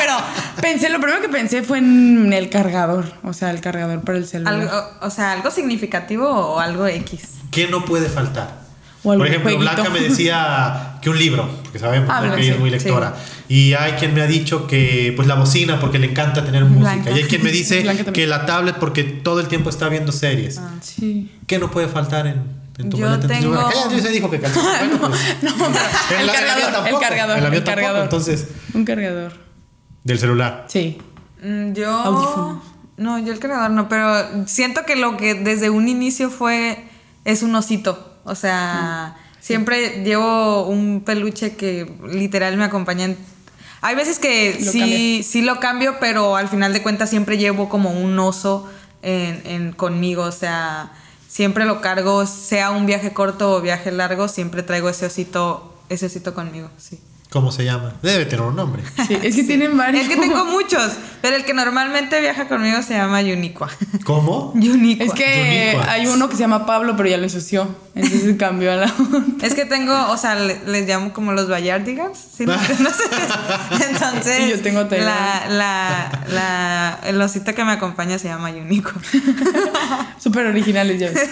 pero 0.01 0.61
pensé, 0.61 0.89
lo 0.89 0.99
primero 0.99 1.21
que 1.21 1.29
pensé 1.29 1.61
fue 1.63 1.77
en 1.79 2.33
el 2.33 2.49
cargador. 2.49 3.05
O 3.23 3.33
sea, 3.33 3.51
el 3.51 3.61
cargador 3.61 4.01
para 4.01 4.17
el 4.17 4.25
celular. 4.27 4.53
Algo, 4.53 4.71
o 5.01 5.09
sea, 5.09 5.31
algo 5.33 5.51
significativo 5.51 6.27
o 6.29 6.59
algo 6.59 6.87
X. 6.87 7.21
¿Qué 7.51 7.67
no 7.67 7.85
puede 7.85 8.09
faltar? 8.09 8.61
O 9.03 9.11
algún 9.11 9.25
Por 9.25 9.27
ejemplo, 9.27 9.51
jueguito. 9.51 9.73
Blanca 9.81 9.89
me 9.91 9.99
decía 9.99 10.97
que 11.01 11.09
un 11.09 11.17
libro, 11.17 11.49
porque 11.63 11.79
sabemos 11.79 12.07
Ah, 12.11 12.15
¿no? 12.17 12.21
que 12.21 12.27
Blanca, 12.27 12.43
ella 12.43 12.53
es 12.53 12.59
muy 12.59 12.69
sí. 12.69 12.75
lectora. 12.77 13.15
Y 13.49 13.73
hay 13.73 13.93
quien 13.93 14.13
me 14.13 14.21
ha 14.21 14.27
dicho 14.27 14.67
que 14.67 15.11
pues 15.15 15.27
la 15.27 15.35
bocina 15.35 15.79
porque 15.79 15.97
le 15.99 16.07
encanta 16.11 16.45
tener 16.45 16.63
música. 16.65 16.93
Blanca. 16.93 17.11
Y 17.11 17.15
hay 17.15 17.23
quien 17.23 17.43
me 17.43 17.51
dice 17.51 17.83
que 18.13 18.27
la 18.27 18.45
tablet 18.45 18.75
porque 18.77 19.03
todo 19.03 19.39
el 19.39 19.47
tiempo 19.47 19.69
está 19.71 19.89
viendo 19.89 20.11
series. 20.11 20.57
Ah. 20.59 20.69
Sí. 20.81 21.31
¿Qué 21.47 21.57
no 21.59 21.71
puede 21.71 21.87
faltar 21.87 22.27
en, 22.27 22.43
Yo 22.89 23.19
tengo- 23.19 23.69
se 24.01 24.09
dijo 24.09 24.29
que 24.29 24.37
pues, 24.39 24.53
No, 24.53 24.61
En 26.15 26.21
el 26.21 26.31
cargador, 26.31 26.87
el 26.87 26.99
cargador, 26.99 27.53
el 27.55 27.63
cargador. 27.63 28.03
entonces. 28.03 28.47
Un 28.73 28.85
cargador. 28.85 29.33
Del 30.03 30.19
celular. 30.19 30.65
Sí. 30.67 30.97
Mm, 31.43 31.73
Yo. 31.73 32.61
No, 32.97 33.17
yo 33.17 33.33
el 33.33 33.39
cargador 33.39 33.71
no, 33.71 33.89
pero 33.89 34.45
siento 34.47 34.85
que 34.85 34.95
lo 34.95 35.17
que 35.17 35.33
desde 35.33 35.69
un 35.69 35.87
inicio 35.87 36.29
fue. 36.29 36.83
Es 37.25 37.41
un 37.43 37.53
osito. 37.55 38.15
O 38.25 38.35
sea, 38.35 39.15
siempre 39.39 40.03
llevo 40.03 40.67
un 40.67 41.01
peluche 41.03 41.55
que 41.55 41.91
literal 42.07 42.57
me 42.57 42.63
acompaña 42.65 43.05
en. 43.05 43.17
Hay 43.81 43.95
veces 43.95 44.19
que 44.19 44.57
Lo 44.63 44.71
sí, 44.71 44.79
cambia. 44.79 45.23
sí 45.23 45.41
lo 45.41 45.59
cambio, 45.59 45.95
pero 45.99 46.35
al 46.35 46.47
final 46.47 46.73
de 46.73 46.83
cuentas 46.83 47.09
siempre 47.09 47.37
llevo 47.39 47.67
como 47.69 47.89
un 47.91 48.17
oso 48.19 48.69
en, 49.01 49.41
en- 49.45 49.71
conmigo. 49.71 50.23
O 50.23 50.31
sea, 50.31 50.91
siempre 51.27 51.65
lo 51.65 51.81
cargo, 51.81 52.27
sea 52.27 52.69
un 52.69 52.85
viaje 52.85 53.13
corto 53.13 53.53
o 53.55 53.61
viaje 53.61 53.91
largo, 53.91 54.27
siempre 54.27 54.61
traigo 54.61 54.89
ese 54.89 55.07
osito, 55.07 55.75
ese 55.89 56.05
osito 56.07 56.35
conmigo, 56.35 56.69
sí. 56.77 56.99
¿Cómo 57.31 57.49
se 57.53 57.63
llama? 57.63 57.93
Debe 58.01 58.25
tener 58.25 58.41
un 58.45 58.57
nombre. 58.57 58.83
Sí, 59.07 59.17
es 59.23 59.35
que 59.37 59.43
tienen 59.45 59.77
varios. 59.77 60.03
Es 60.03 60.09
que 60.09 60.17
tengo 60.17 60.43
muchos, 60.51 60.91
pero 61.21 61.37
el 61.37 61.45
que 61.45 61.53
normalmente 61.53 62.19
viaja 62.19 62.49
conmigo 62.49 62.81
se 62.81 62.93
llama 62.95 63.21
Uniqua. 63.21 63.69
¿Cómo? 64.03 64.51
Uniqua. 64.53 65.05
Es 65.05 65.13
que 65.13 65.79
hay 65.87 66.07
uno 66.07 66.27
que 66.27 66.35
se 66.35 66.41
llama 66.41 66.65
Pablo, 66.65 66.97
pero 66.97 67.07
ya 67.07 67.15
lo 67.17 67.23
ensució. 67.23 67.73
Entonces 67.95 68.35
cambió 68.37 68.73
a 68.73 68.75
la 68.75 68.93
Es 69.41 69.53
que 69.53 69.63
tengo, 69.65 70.09
o 70.11 70.17
sea, 70.17 70.35
le- 70.35 70.59
les 70.65 70.85
llamo 70.87 71.13
como 71.13 71.31
los 71.31 71.47
Bayardigans, 71.47 72.17
¿sí? 72.37 72.45
No, 72.45 72.53
no 72.79 72.89
sé. 72.89 73.03
Entonces, 73.89 74.39
Y 74.47 74.49
yo 74.49 74.59
tengo 74.61 74.85
Taylor. 74.87 75.07
la, 75.07 75.45
la, 75.49 76.25
la, 76.33 76.99
el 77.05 77.21
osito 77.21 77.53
que 77.55 77.63
me 77.63 77.71
acompaña 77.71 78.19
se 78.19 78.27
llama 78.27 78.49
Uniqua. 78.49 78.93
Súper 80.19 80.47
originales, 80.47 80.99
ya 80.99 81.07
ves. 81.11 81.29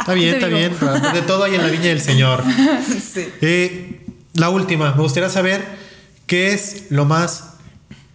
Está 0.00 0.12
bien, 0.14 0.34
está 0.34 0.46
digo. 0.48 0.58
bien. 0.58 1.12
De 1.14 1.22
todo 1.22 1.44
hay 1.44 1.54
en 1.54 1.62
la 1.62 1.68
viña 1.68 1.84
del 1.88 2.00
Señor. 2.00 2.42
Sí. 3.14 3.28
Eh, 3.40 3.99
la 4.34 4.50
última, 4.50 4.94
me 4.94 5.02
gustaría 5.02 5.28
saber 5.28 5.64
qué 6.26 6.52
es 6.52 6.86
lo 6.90 7.04
más 7.04 7.54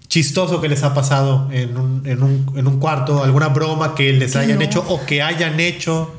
chistoso 0.08 0.62
que 0.62 0.70
les 0.70 0.84
ha 0.84 0.94
pasado 0.94 1.50
en 1.52 1.78
un, 1.78 2.06
en 2.06 2.24
un, 2.24 2.54
en 2.56 2.68
un 2.68 2.80
cuarto, 2.80 3.24
alguna 3.24 3.50
broma 3.50 3.96
que 3.96 4.14
les 4.14 4.36
hayan 4.36 4.60
no. 4.60 4.64
hecho 4.64 4.86
o 4.88 5.06
que 5.06 5.22
hayan 5.22 5.60
hecho. 5.60 6.14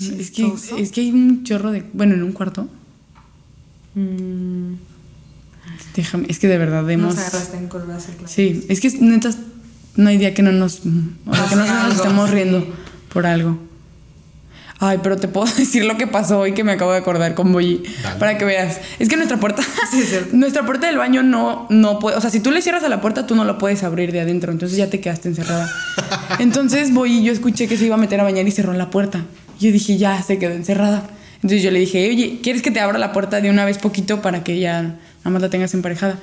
Es 0.00 0.30
que, 0.30 0.52
es 0.78 0.90
que 0.92 1.02
hay 1.02 1.10
un 1.10 1.44
chorro 1.44 1.70
de. 1.70 1.84
Bueno, 1.92 2.14
en 2.14 2.22
un 2.22 2.32
cuarto. 2.32 2.68
Mm, 3.94 4.74
Déjame, 5.94 6.26
es 6.28 6.38
que 6.38 6.48
de 6.48 6.58
verdad 6.58 6.88
hemos. 6.90 7.14
Nos 7.14 7.24
agarraste 7.24 7.56
en 7.56 7.68
curvas. 7.68 8.04
claro. 8.04 8.26
Sí, 8.26 8.64
es 8.68 8.80
que 8.80 8.90
neta, 9.00 9.30
no 9.96 10.08
hay 10.08 10.18
día 10.18 10.34
que 10.34 10.42
no 10.42 10.52
nos. 10.52 10.80
O 11.26 11.34
sea, 11.34 11.46
que 11.48 11.56
no 11.56 11.66
nos 11.66 11.94
estemos 11.94 12.30
riendo 12.30 12.66
por 13.12 13.26
algo. 13.26 13.58
Ay, 14.82 14.98
pero 15.02 15.18
te 15.18 15.28
puedo 15.28 15.46
decir 15.56 15.84
lo 15.84 15.98
que 15.98 16.06
pasó 16.06 16.40
hoy 16.40 16.52
que 16.52 16.64
me 16.64 16.72
acabo 16.72 16.92
de 16.92 16.98
acordar 16.98 17.34
con 17.34 17.52
Boyi. 17.52 17.82
Para 18.18 18.38
que 18.38 18.46
veas. 18.46 18.80
Es 18.98 19.08
que 19.08 19.16
nuestra 19.16 19.38
puerta. 19.38 19.62
Sí, 19.90 20.00
es 20.02 20.08
cierto. 20.08 20.36
nuestra 20.36 20.64
puerta 20.64 20.86
del 20.86 20.98
baño 20.98 21.22
no, 21.22 21.66
no 21.68 21.98
puede. 21.98 22.16
O 22.16 22.20
sea, 22.20 22.30
si 22.30 22.40
tú 22.40 22.50
le 22.50 22.62
cierras 22.62 22.84
a 22.84 22.88
la 22.88 23.00
puerta, 23.00 23.26
tú 23.26 23.34
no 23.34 23.44
la 23.44 23.58
puedes 23.58 23.82
abrir 23.82 24.12
de 24.12 24.20
adentro. 24.20 24.52
Entonces 24.52 24.78
ya 24.78 24.88
te 24.88 25.00
quedaste 25.00 25.28
encerrada. 25.28 25.68
Entonces 26.38 26.94
Boyi, 26.94 27.22
yo 27.22 27.32
escuché 27.32 27.68
que 27.68 27.76
se 27.76 27.86
iba 27.86 27.96
a 27.96 27.98
meter 27.98 28.20
a 28.20 28.22
bañar 28.22 28.46
y 28.46 28.50
cerró 28.50 28.72
la 28.72 28.90
puerta. 28.90 29.24
Yo 29.58 29.70
dije, 29.72 29.98
ya 29.98 30.22
se 30.22 30.38
quedó 30.38 30.52
encerrada. 30.52 31.02
Entonces 31.36 31.62
yo 31.62 31.70
le 31.70 31.80
dije, 31.80 32.08
oye, 32.08 32.38
¿quieres 32.42 32.62
que 32.62 32.70
te 32.70 32.80
abra 32.80 32.98
la 32.98 33.12
puerta 33.12 33.40
de 33.40 33.50
una 33.50 33.64
vez 33.64 33.78
poquito 33.78 34.22
para 34.22 34.44
que 34.44 34.60
ya 34.60 34.82
nada 34.82 35.30
más 35.30 35.42
la 35.42 35.50
tengas 35.50 35.74
emparejada? 35.74 36.18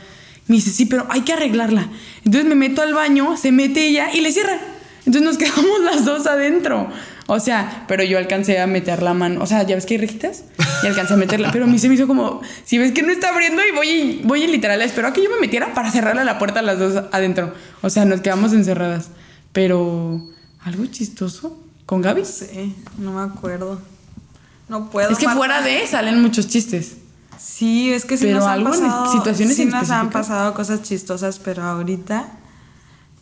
Me 0.48 0.56
dice, 0.56 0.72
sí, 0.72 0.86
pero 0.86 1.06
hay 1.10 1.22
que 1.22 1.34
arreglarla. 1.34 1.90
Entonces 2.24 2.48
me 2.48 2.56
meto 2.56 2.82
al 2.82 2.94
baño, 2.94 3.36
se 3.36 3.52
mete 3.52 3.88
ella 3.88 4.08
y 4.14 4.22
le 4.22 4.32
cierra. 4.32 4.58
Entonces 5.06 5.22
nos 5.22 5.38
quedamos 5.38 5.80
las 5.84 6.06
dos 6.06 6.26
adentro. 6.28 6.90
O 7.28 7.40
sea, 7.40 7.86
pero 7.88 8.04
yo 8.04 8.18
alcancé 8.18 8.60
a 8.60 8.68
meter 8.68 9.04
la 9.04 9.14
mano. 9.14 9.42
O 9.44 9.46
sea, 9.46 9.64
ya 9.64 9.76
ves 9.76 9.86
que 9.86 9.96
hay 9.96 10.00
rejitas. 10.00 10.46
Y 10.82 10.88
alcancé 10.88 11.14
a 11.14 11.18
meterla. 11.18 11.52
Pero 11.52 11.66
a 11.66 11.68
mí 11.68 11.78
se 11.78 11.90
me 11.90 11.96
hizo 11.96 12.08
como, 12.08 12.42
si 12.64 12.78
ves 12.78 12.94
que 12.94 13.04
no 13.04 13.12
está 13.12 13.30
abriendo 13.30 13.62
y 13.66 13.76
voy 13.76 13.90
y, 13.90 14.22
voy 14.24 14.44
y 14.44 14.48
literal 14.48 14.82
espero 14.82 15.10
a 15.10 15.14
que 15.14 15.22
yo 15.22 15.30
me 15.30 15.40
metiera 15.40 15.74
para 15.74 15.92
cerrarle 15.92 16.24
la 16.24 16.40
puerta 16.40 16.62
a 16.62 16.64
las 16.64 16.80
dos 16.80 17.04
adentro. 17.12 17.54
O 17.82 17.90
sea, 17.90 18.06
nos 18.06 18.22
quedamos 18.22 18.54
encerradas. 18.54 19.10
Pero, 19.52 20.22
¿algo 20.62 20.86
chistoso? 20.86 21.62
¿Con 21.86 22.02
Gaby? 22.02 22.24
Sí, 22.26 22.76
no 22.98 23.12
me 23.14 23.22
acuerdo. 23.22 23.82
No 24.70 24.90
puedo. 24.90 25.10
Es 25.10 25.18
que 25.18 25.28
fuera 25.30 25.62
de 25.62 25.86
salen 25.86 26.22
muchos 26.22 26.48
chistes. 26.48 26.98
Sí, 27.40 27.92
es 27.94 28.06
que 28.06 28.18
sí 28.18 28.26
Pero 28.26 28.40
nos 28.40 28.48
han 28.48 28.54
algo 28.54 28.74
en 28.74 28.82
pasado, 28.82 29.12
situaciones 29.12 29.56
sí 29.56 29.66
nos 29.66 29.90
han 29.90 30.10
pasado 30.10 30.54
cosas 30.54 30.82
chistosas, 30.82 31.40
pero 31.40 31.64
ahorita, 31.64 32.30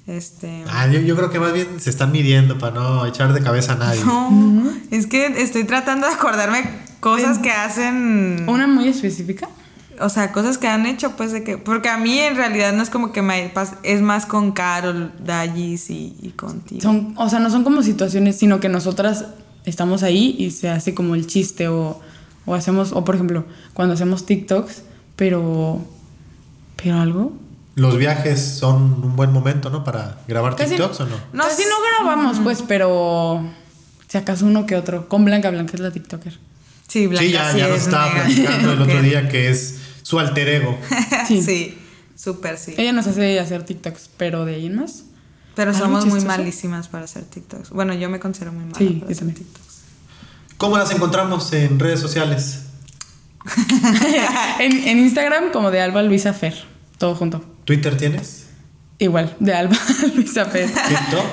este... 0.07 0.63
Ah, 0.69 0.87
yo, 0.87 0.99
yo 0.99 1.15
creo 1.15 1.29
que 1.29 1.39
más 1.39 1.53
bien 1.53 1.79
se 1.79 1.89
están 1.89 2.11
midiendo 2.11 2.57
para 2.57 2.75
no 2.75 3.05
echar 3.05 3.33
de 3.33 3.41
cabeza 3.41 3.73
a 3.73 3.77
nadie. 3.77 4.03
No, 4.03 4.71
es 4.91 5.07
que 5.07 5.25
estoy 5.41 5.63
tratando 5.63 6.07
de 6.07 6.13
acordarme 6.13 6.63
cosas 6.99 7.39
que 7.39 7.51
hacen, 7.51 8.45
Una 8.47 8.67
muy 8.67 8.87
específica. 8.87 9.49
o 9.99 10.09
sea, 10.09 10.31
cosas 10.31 10.57
que 10.57 10.67
han 10.67 10.85
hecho, 10.85 11.15
pues 11.15 11.31
de 11.31 11.43
que, 11.43 11.57
porque 11.57 11.89
a 11.89 11.97
mí 11.97 12.17
en 12.19 12.35
realidad 12.35 12.73
no 12.73 12.83
es 12.83 12.89
como 12.89 13.11
que 13.11 13.21
me 13.21 13.51
es 13.83 14.01
más 14.01 14.25
con 14.25 14.51
Carol, 14.51 15.11
Dallis 15.23 15.89
y, 15.89 16.15
y 16.21 16.29
contigo. 16.31 16.81
Son, 16.81 17.13
o 17.15 17.29
sea, 17.29 17.39
no 17.39 17.49
son 17.49 17.63
como 17.63 17.81
situaciones, 17.83 18.37
sino 18.37 18.59
que 18.59 18.69
nosotras 18.69 19.25
estamos 19.65 20.03
ahí 20.03 20.35
y 20.37 20.51
se 20.51 20.69
hace 20.69 20.93
como 20.93 21.15
el 21.15 21.25
chiste 21.27 21.67
o, 21.67 21.99
o 22.45 22.53
hacemos, 22.55 22.91
o 22.91 23.03
por 23.03 23.15
ejemplo, 23.15 23.45
cuando 23.73 23.93
hacemos 23.95 24.25
TikToks, 24.25 24.83
pero, 25.15 25.81
pero 26.75 26.99
algo. 26.99 27.33
Los 27.75 27.97
viajes 27.97 28.41
son 28.59 28.75
un 29.03 29.15
buen 29.15 29.31
momento, 29.33 29.69
¿no? 29.69 29.83
Para 29.83 30.19
grabar 30.27 30.55
Casi- 30.55 30.71
TikToks 30.71 31.01
o 31.01 31.05
no. 31.07 31.15
No 31.33 31.43
Casi 31.43 31.63
sé. 31.63 31.69
no 31.69 31.75
grabamos, 32.05 32.39
pues, 32.39 32.61
pero 32.61 33.45
si 34.07 34.17
acaso 34.17 34.45
uno 34.45 34.65
que 34.65 34.75
otro. 34.77 35.09
Con 35.09 35.25
Blanca, 35.25 35.49
Blanca 35.49 35.73
es 35.73 35.79
la 35.81 35.91
TikToker. 35.91 36.37
Sí, 36.87 37.07
Blanca 37.07 37.25
sí, 37.25 37.31
ya, 37.33 37.51
sí 37.51 37.57
ya 37.59 37.67
nos 37.67 37.77
es 37.77 37.83
estaba 37.83 38.07
mega 38.13 38.23
platicando 38.25 38.71
el 38.73 38.81
otro 38.81 39.01
día 39.01 39.27
que 39.27 39.49
es 39.49 39.77
su 40.03 40.19
alter 40.19 40.47
ego. 40.49 40.77
Sí. 41.27 41.41
Sí, 41.41 41.77
súper 42.15 42.57
sí. 42.57 42.75
Ella 42.77 42.93
nos 42.93 43.07
hace 43.07 43.39
hacer 43.39 43.63
TikToks, 43.63 44.09
pero 44.17 44.45
de 44.45 44.55
ahí 44.55 44.69
más. 44.69 45.03
Pero 45.55 45.71
¿Algo 45.71 45.83
somos 45.83 46.05
muy 46.05 46.21
malísimas 46.21 46.87
para 46.87 47.05
hacer 47.05 47.23
TikToks. 47.23 47.71
Bueno, 47.71 47.93
yo 47.93 48.09
me 48.09 48.19
considero 48.19 48.51
muy 48.53 48.63
mala 48.65 48.77
Sí, 48.77 48.85
para 48.99 49.05
hacer 49.11 49.17
también. 49.17 49.37
TikToks. 49.37 49.75
¿Cómo 50.57 50.77
las 50.77 50.91
encontramos 50.91 51.51
en 51.53 51.77
redes 51.79 51.99
sociales? 51.99 52.61
en, 54.59 54.87
en 54.87 54.99
Instagram, 54.99 55.51
como 55.51 55.71
de 55.71 55.81
Alba 55.81 56.01
Luisa 56.03 56.33
Fer. 56.33 56.55
Todo 56.97 57.15
junto. 57.15 57.43
¿Twitter 57.65 57.97
tienes? 57.97 58.47
Igual, 58.99 59.35
de 59.39 59.53
Alba 59.53 59.75
Luisa 60.15 60.45
Fer. 60.45 60.67
¿TikTok? 60.67 61.25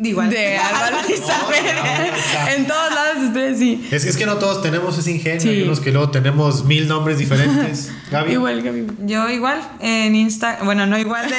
Igual. 0.00 0.30
De 0.30 0.56
Alba 0.56 1.02
Luisa 1.02 1.34
Fer. 1.48 2.56
en 2.56 2.66
todos 2.66 2.94
lados 2.94 3.24
estoy 3.24 3.42
así. 3.52 3.88
Es 3.90 4.04
que, 4.04 4.10
es 4.10 4.16
que 4.16 4.26
no 4.26 4.36
todos 4.36 4.62
tenemos 4.62 4.96
ese 4.96 5.10
ingenio. 5.10 5.40
Sí. 5.40 5.48
Hay 5.48 5.62
unos 5.62 5.80
que 5.80 5.90
luego 5.90 6.10
tenemos 6.10 6.64
mil 6.64 6.86
nombres 6.88 7.18
diferentes. 7.18 7.90
Gaby. 8.10 8.32
Igual, 8.32 8.62
Gaby. 8.62 8.86
Yo 9.06 9.28
igual 9.28 9.60
en 9.80 10.14
Insta, 10.14 10.60
bueno, 10.64 10.86
no 10.86 10.98
igual 10.98 11.28
de 11.28 11.36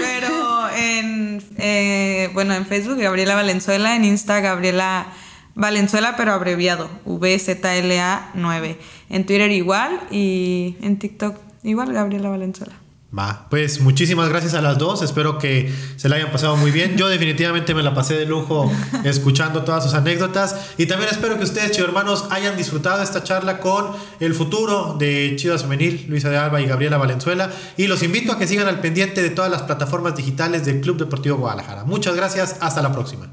pero 0.00 0.68
en 0.76 1.42
eh, 1.58 2.30
bueno, 2.34 2.54
en 2.54 2.66
Facebook 2.66 2.98
Gabriela 2.98 3.34
Valenzuela, 3.34 3.96
en 3.96 4.04
Insta 4.04 4.40
Gabriela 4.40 5.06
Valenzuela, 5.54 6.14
pero 6.16 6.32
abreviado, 6.32 6.90
VZLA 7.06 8.30
9. 8.34 8.78
En 9.10 9.26
Twitter 9.26 9.50
igual 9.50 10.00
y 10.10 10.76
en 10.82 10.98
TikTok 10.98 11.49
igual 11.62 11.92
Gabriela 11.92 12.28
Valenzuela. 12.28 12.74
Va, 13.16 13.48
pues 13.50 13.80
muchísimas 13.80 14.28
gracias 14.28 14.54
a 14.54 14.62
las 14.62 14.78
dos. 14.78 15.02
Espero 15.02 15.38
que 15.38 15.72
se 15.96 16.08
la 16.08 16.14
hayan 16.16 16.30
pasado 16.30 16.56
muy 16.56 16.70
bien. 16.70 16.96
Yo 16.96 17.08
definitivamente 17.08 17.74
me 17.74 17.82
la 17.82 17.92
pasé 17.92 18.14
de 18.14 18.24
lujo 18.24 18.70
escuchando 19.04 19.64
todas 19.64 19.82
sus 19.82 19.94
anécdotas. 19.94 20.54
Y 20.78 20.86
también 20.86 21.10
espero 21.10 21.36
que 21.36 21.42
ustedes, 21.42 21.72
chicos 21.72 21.88
hermanos, 21.88 22.26
hayan 22.30 22.56
disfrutado 22.56 23.02
esta 23.02 23.24
charla 23.24 23.58
con 23.58 23.86
el 24.20 24.32
futuro 24.32 24.94
de 24.96 25.34
Chivas 25.36 25.62
Femenil, 25.62 26.06
Luisa 26.08 26.30
de 26.30 26.36
Alba 26.36 26.60
y 26.60 26.66
Gabriela 26.66 26.98
Valenzuela. 26.98 27.50
Y 27.76 27.88
los 27.88 28.04
invito 28.04 28.32
a 28.32 28.38
que 28.38 28.46
sigan 28.46 28.68
al 28.68 28.80
pendiente 28.80 29.22
de 29.22 29.30
todas 29.30 29.50
las 29.50 29.62
plataformas 29.62 30.14
digitales 30.14 30.64
del 30.64 30.80
Club 30.80 30.98
Deportivo 30.98 31.36
Guadalajara. 31.36 31.84
Muchas 31.84 32.14
gracias. 32.14 32.58
Hasta 32.60 32.80
la 32.80 32.92
próxima. 32.92 33.28